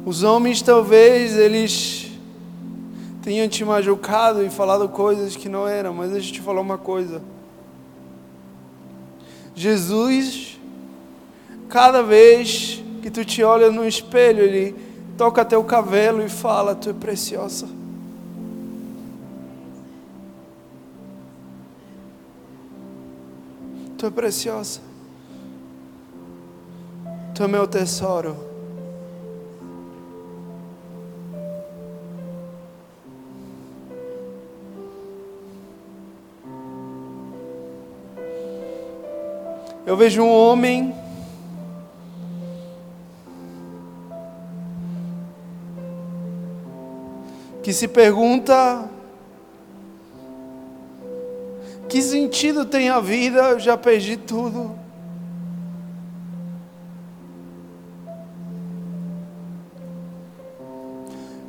Os 0.06 0.22
homens 0.22 0.62
talvez 0.62 1.36
eles 1.36 2.12
tenham 3.20 3.48
te 3.48 3.64
machucado 3.64 4.44
e 4.44 4.48
falado 4.48 4.88
coisas 4.88 5.34
que 5.34 5.48
não 5.48 5.66
eram, 5.66 5.92
mas 5.92 6.12
deixa 6.12 6.28
eu 6.28 6.34
te 6.34 6.40
falar 6.40 6.60
uma 6.60 6.78
coisa. 6.78 7.20
Jesus, 9.56 10.57
cada 11.68 12.02
vez 12.02 12.82
que 13.02 13.10
tu 13.10 13.24
te 13.24 13.42
olha 13.42 13.70
no 13.70 13.86
espelho, 13.86 14.42
ele 14.42 14.74
toca 15.16 15.44
teu 15.44 15.62
cabelo 15.64 16.24
e 16.24 16.28
fala: 16.28 16.74
Tu 16.74 16.90
é 16.90 16.92
preciosa. 16.92 17.68
Tu 23.96 24.06
é 24.06 24.10
preciosa. 24.10 24.80
Tu 27.34 27.42
é 27.42 27.48
meu 27.48 27.66
tesouro. 27.66 28.48
Eu 39.84 39.96
vejo 39.96 40.22
um 40.22 40.30
homem 40.30 40.94
que 47.68 47.74
se 47.74 47.86
pergunta: 47.86 48.88
que 51.86 52.00
sentido 52.00 52.64
tem 52.64 52.88
a 52.88 52.98
vida? 52.98 53.40
Eu 53.40 53.60
já 53.60 53.76
perdi 53.76 54.16
tudo. 54.16 54.74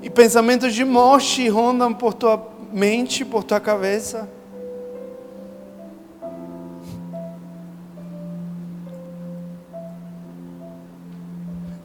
E 0.01 0.09
pensamentos 0.09 0.75
de 0.75 0.83
morte 0.83 1.47
rondam 1.47 1.93
por 1.93 2.13
tua 2.13 2.51
mente, 2.69 3.23
por 3.23 3.45
tua 3.45 3.61
cabeça. 3.61 4.29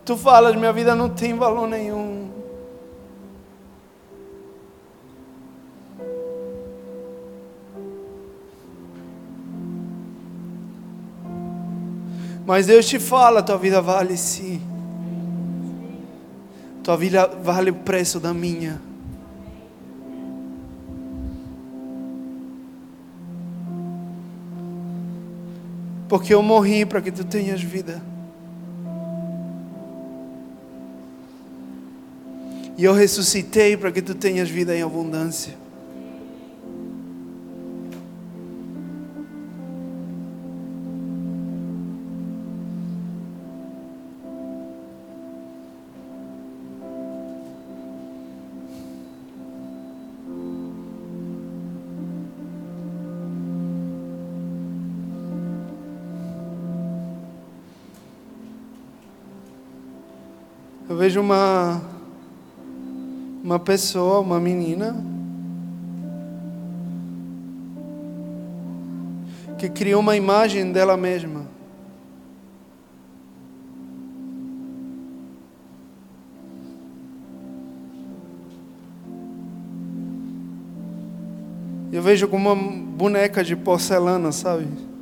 Tu 0.04 0.16
falas, 0.16 0.56
minha 0.56 0.72
vida 0.72 0.96
não 0.96 1.08
tem 1.08 1.34
valor 1.34 1.68
nenhum. 1.68 2.33
Mas 12.46 12.66
Deus 12.66 12.86
te 12.86 12.98
fala, 12.98 13.42
tua 13.42 13.56
vida 13.56 13.80
vale 13.80 14.16
sim. 14.16 14.60
Tua 16.82 16.96
vida 16.96 17.26
vale 17.42 17.70
o 17.70 17.74
preço 17.74 18.20
da 18.20 18.34
minha. 18.34 18.80
Porque 26.06 26.34
eu 26.34 26.42
morri 26.42 26.84
para 26.84 27.00
que 27.00 27.10
tu 27.10 27.24
tenhas 27.24 27.62
vida. 27.62 28.02
E 32.76 32.84
eu 32.84 32.92
ressuscitei 32.92 33.76
para 33.76 33.90
que 33.90 34.02
tu 34.02 34.14
tenhas 34.14 34.50
vida 34.50 34.76
em 34.76 34.82
abundância. 34.82 35.63
Vejo 61.04 61.20
uma 61.20 61.82
uma 63.42 63.58
pessoa, 63.58 64.20
uma 64.20 64.40
menina, 64.40 64.96
que 69.58 69.68
criou 69.68 70.00
uma 70.00 70.16
imagem 70.16 70.72
dela 70.72 70.96
mesma. 70.96 71.44
Eu 81.92 82.00
vejo 82.00 82.26
como 82.28 82.50
uma 82.50 82.72
boneca 82.96 83.44
de 83.44 83.54
porcelana, 83.54 84.32
sabe? 84.32 84.93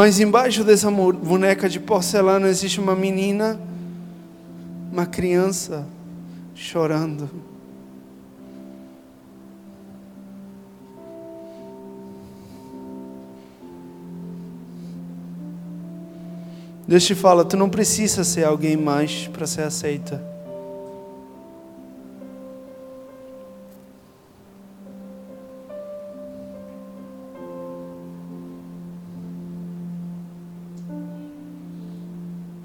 Mas 0.00 0.18
embaixo 0.18 0.64
dessa 0.64 0.90
boneca 0.90 1.68
de 1.68 1.78
porcelana 1.78 2.48
existe 2.48 2.80
uma 2.80 2.96
menina, 2.96 3.60
uma 4.90 5.04
criança 5.04 5.86
chorando. 6.54 7.28
Deus 16.88 17.04
te 17.04 17.14
fala, 17.14 17.44
tu 17.44 17.58
não 17.58 17.68
precisa 17.68 18.24
ser 18.24 18.44
alguém 18.44 18.78
mais 18.78 19.28
para 19.28 19.46
ser 19.46 19.64
aceita. 19.64 20.29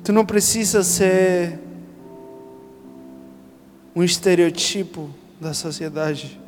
Tu 0.05 0.13
não 0.13 0.23
precisa 0.23 0.83
ser 0.83 1.57
um 3.95 4.03
estereotipo 4.03 5.09
da 5.41 5.51
sociedade. 5.51 6.39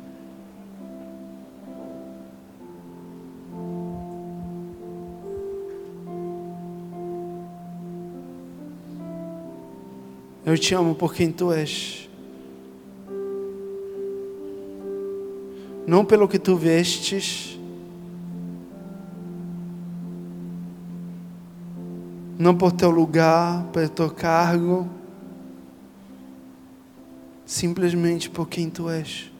Eu 10.46 10.56
te 10.56 10.72
amo 10.72 10.94
por 10.94 11.12
quem 11.12 11.32
tu 11.32 11.50
és. 11.52 12.08
Não 15.84 16.04
pelo 16.04 16.28
que 16.28 16.38
tu 16.38 16.54
vestes, 16.54 17.57
não 22.38 22.54
por 22.54 22.70
teu 22.70 22.88
lugar, 22.88 23.64
pelo 23.72 23.88
teu 23.88 24.10
cargo, 24.10 24.88
simplesmente 27.44 28.30
por 28.30 28.48
quem 28.48 28.70
tu 28.70 28.88
és. 28.88 29.32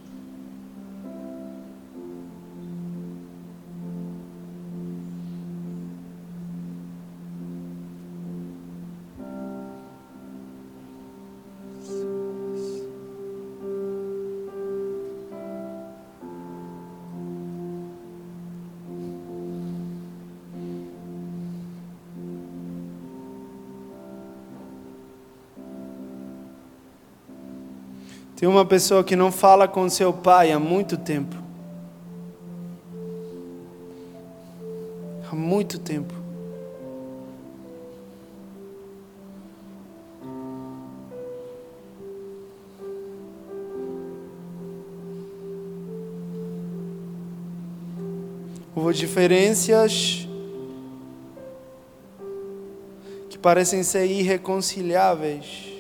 Tem 28.39 28.49
uma 28.49 28.65
pessoa 28.65 29.03
que 29.03 29.17
não 29.17 29.33
fala 29.33 29.67
com 29.67 29.91
seu 29.91 30.13
pai 30.13 30.53
há 30.53 30.61
muito 30.61 30.97
tempo. 30.97 31.35
Há 35.29 35.35
muito 35.35 35.77
tempo. 35.77 36.15
Houve 48.73 48.95
diferenças 48.95 50.29
que 53.29 53.37
parecem 53.37 53.83
ser 53.83 54.07
irreconciliáveis. 54.07 55.78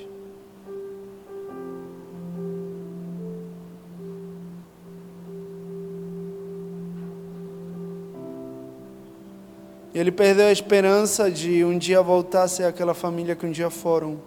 Ele 9.99 10.13
perdeu 10.13 10.47
a 10.47 10.53
esperança 10.53 11.29
de 11.29 11.65
um 11.65 11.77
dia 11.77 12.01
voltar 12.01 12.45
a 12.45 12.49
ser 12.49 12.63
aquela 12.63 12.95
família 12.95 13.35
que 13.35 13.45
um 13.45 13.51
dia 13.51 13.69
foram. 13.69 14.21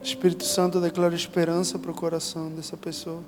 Espírito 0.00 0.44
Santo 0.44 0.80
declara 0.80 1.16
esperança 1.16 1.76
para 1.76 1.90
o 1.90 1.94
coração 1.94 2.50
dessa 2.50 2.76
pessoa. 2.76 3.24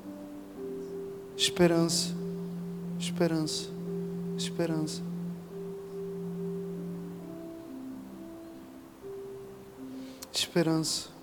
Esperança, 1.36 2.14
esperança, 2.96 3.68
esperança. 4.38 5.02
Esperança. 10.32 11.19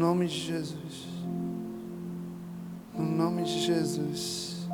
No 0.00 0.06
nome 0.06 0.28
de 0.28 0.38
Jesus. 0.38 1.08
No 2.96 3.04
nome 3.04 3.42
de 3.42 3.60
Jesus. 3.60 4.66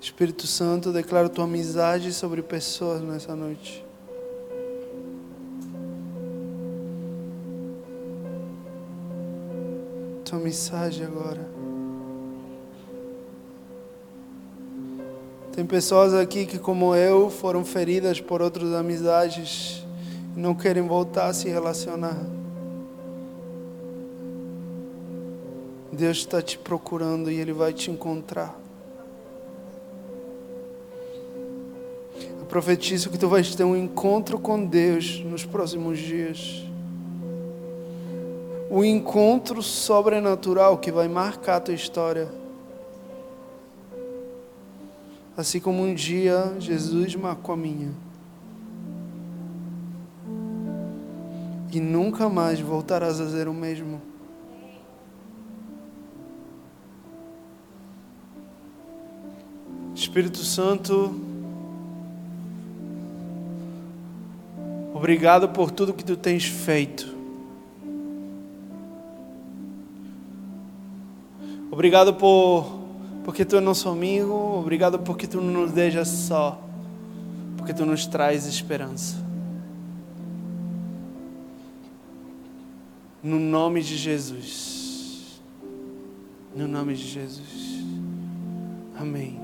Espírito 0.00 0.48
Santo, 0.48 0.92
declaro 0.92 1.28
tua 1.28 1.44
amizade 1.44 2.12
sobre 2.12 2.42
pessoas 2.42 3.00
nessa 3.00 3.36
noite. 3.36 3.86
Tua 10.24 10.40
mensagem 10.40 11.06
agora. 11.06 11.48
Tem 15.52 15.64
pessoas 15.64 16.12
aqui 16.14 16.44
que, 16.44 16.58
como 16.58 16.96
eu, 16.96 17.30
foram 17.30 17.64
feridas 17.64 18.20
por 18.20 18.42
outras 18.42 18.72
amizades 18.72 19.83
não 20.36 20.54
querem 20.54 20.86
voltar 20.86 21.26
a 21.26 21.34
se 21.34 21.48
relacionar. 21.48 22.18
Deus 25.92 26.18
está 26.18 26.42
te 26.42 26.58
procurando 26.58 27.30
e 27.30 27.38
Ele 27.38 27.52
vai 27.52 27.72
te 27.72 27.90
encontrar. 27.90 28.64
profetizo 32.54 33.10
que 33.10 33.18
tu 33.18 33.28
vais 33.28 33.52
ter 33.52 33.64
um 33.64 33.76
encontro 33.76 34.38
com 34.38 34.64
Deus 34.64 35.18
nos 35.24 35.44
próximos 35.44 35.98
dias. 35.98 36.62
Um 38.70 38.84
encontro 38.84 39.60
sobrenatural 39.60 40.78
que 40.78 40.92
vai 40.92 41.08
marcar 41.08 41.56
a 41.56 41.60
tua 41.60 41.74
história. 41.74 42.28
Assim 45.36 45.58
como 45.58 45.82
um 45.82 45.92
dia 45.92 46.54
Jesus 46.60 47.16
marcou 47.16 47.54
a 47.54 47.56
minha. 47.56 47.90
E 51.74 51.80
nunca 51.80 52.28
mais 52.28 52.60
voltarás 52.60 53.20
a 53.20 53.28
ser 53.28 53.48
o 53.48 53.52
mesmo. 53.52 54.00
Espírito 59.94 60.38
Santo, 60.38 61.14
Obrigado 65.04 65.50
por 65.50 65.70
tudo 65.70 65.92
que 65.92 66.02
tu 66.02 66.16
tens 66.16 66.46
feito. 66.46 67.14
Obrigado 71.70 72.14
por 72.14 72.84
porque 73.22 73.44
tu 73.44 73.56
é 73.56 73.60
nosso 73.60 73.88
amigo, 73.88 74.32
obrigado 74.32 74.98
porque 75.00 75.26
tu 75.26 75.42
não 75.42 75.62
nos 75.62 75.72
deixas 75.72 76.08
só, 76.08 76.62
porque 77.56 77.74
tu 77.74 77.84
nos 77.84 78.06
traz 78.06 78.46
esperança. 78.46 79.23
No 83.24 83.40
nome 83.40 83.80
de 83.80 83.96
Jesus. 83.96 85.40
No 86.54 86.68
nome 86.68 86.94
de 86.94 87.04
Jesus. 87.04 87.82
Amém. 88.94 89.40